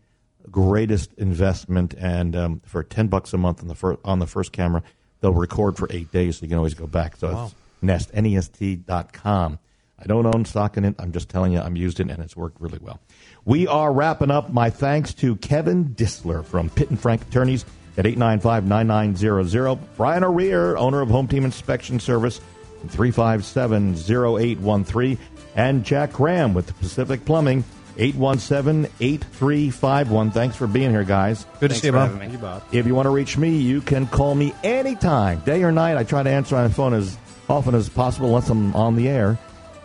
Greatest 0.50 1.12
investment, 1.14 1.94
and 1.98 2.34
um, 2.34 2.60
for 2.64 2.82
ten 2.82 3.08
bucks 3.08 3.32
a 3.34 3.38
month 3.38 3.60
on 3.60 3.68
the 3.68 3.74
fir- 3.74 3.98
on 4.04 4.18
the 4.18 4.26
first 4.26 4.50
camera, 4.52 4.82
they'll 5.20 5.34
record 5.34 5.76
for 5.76 5.86
eight 5.90 6.10
days, 6.10 6.38
so 6.38 6.44
you 6.44 6.48
can 6.48 6.56
always 6.56 6.72
go 6.74 6.86
back. 6.86 7.16
So 7.16 7.32
Wow. 7.32 7.44
it's 7.46 7.54
Nest 7.82 8.10
N 8.14 8.24
E 8.26 8.36
S 8.36 8.48
T 8.48 8.76
dot 8.76 9.12
com. 9.12 9.58
I 10.00 10.06
don't 10.06 10.32
own 10.32 10.44
stock 10.44 10.76
in 10.76 10.84
it. 10.84 10.94
I'm 10.98 11.10
just 11.12 11.28
telling 11.28 11.52
you, 11.52 11.60
I'm 11.60 11.76
used 11.76 12.00
it, 12.00 12.10
and 12.10 12.22
it's 12.22 12.36
worked 12.36 12.60
really 12.60 12.78
well. 12.80 13.00
We 13.44 13.66
are 13.66 13.92
wrapping 13.92 14.30
up. 14.30 14.52
My 14.52 14.70
thanks 14.70 15.12
to 15.14 15.34
Kevin 15.36 15.86
Disler 15.94 16.44
from 16.44 16.70
Pitt 16.70 16.90
and 16.90 17.00
Frank 17.00 17.22
Attorneys 17.22 17.64
at 17.96 18.04
895-9900. 18.04 19.78
Brian 19.96 20.22
O'Rear, 20.22 20.76
owner 20.76 21.00
of 21.00 21.08
Home 21.08 21.26
Team 21.26 21.44
Inspection 21.44 21.98
Service, 21.98 22.40
357-0813. 22.86 25.18
And 25.56 25.84
Jack 25.84 26.12
Graham 26.12 26.54
with 26.54 26.78
Pacific 26.78 27.24
Plumbing, 27.24 27.64
817-8351. 27.96 30.32
Thanks 30.32 30.54
for 30.54 30.68
being 30.68 30.90
here, 30.90 31.02
guys. 31.02 31.44
Good 31.58 31.70
to 31.70 31.76
see 31.76 31.88
you, 31.88 31.92
Bob. 31.92 32.12
having 32.12 32.28
me. 32.28 32.32
You, 32.32 32.38
Bob. 32.38 32.62
If 32.70 32.86
you 32.86 32.94
want 32.94 33.06
to 33.06 33.10
reach 33.10 33.36
me, 33.36 33.56
you 33.56 33.80
can 33.80 34.06
call 34.06 34.36
me 34.36 34.54
anytime, 34.62 35.40
day 35.40 35.64
or 35.64 35.72
night. 35.72 35.96
I 35.96 36.04
try 36.04 36.22
to 36.22 36.30
answer 36.30 36.54
my 36.54 36.68
phone 36.68 36.94
as 36.94 37.18
often 37.48 37.74
as 37.74 37.88
possible 37.88 38.28
unless 38.28 38.48
I'm 38.50 38.76
on 38.76 38.94
the 38.94 39.08
air 39.08 39.36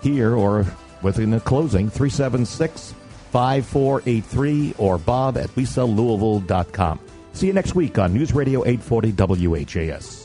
here 0.03 0.35
or 0.35 0.65
within 1.01 1.31
the 1.31 1.39
closing. 1.39 1.89
376 1.89 2.93
5483 3.31 4.75
or 4.77 4.97
bob 4.99 5.37
at 5.37 5.49
wesellouisville.com. 5.55 6.99
See 7.33 7.47
you 7.47 7.53
next 7.53 7.73
week 7.73 7.97
on 7.97 8.13
News 8.13 8.33
Radio 8.33 8.63
840 8.63 9.47
WHAS. 9.47 10.22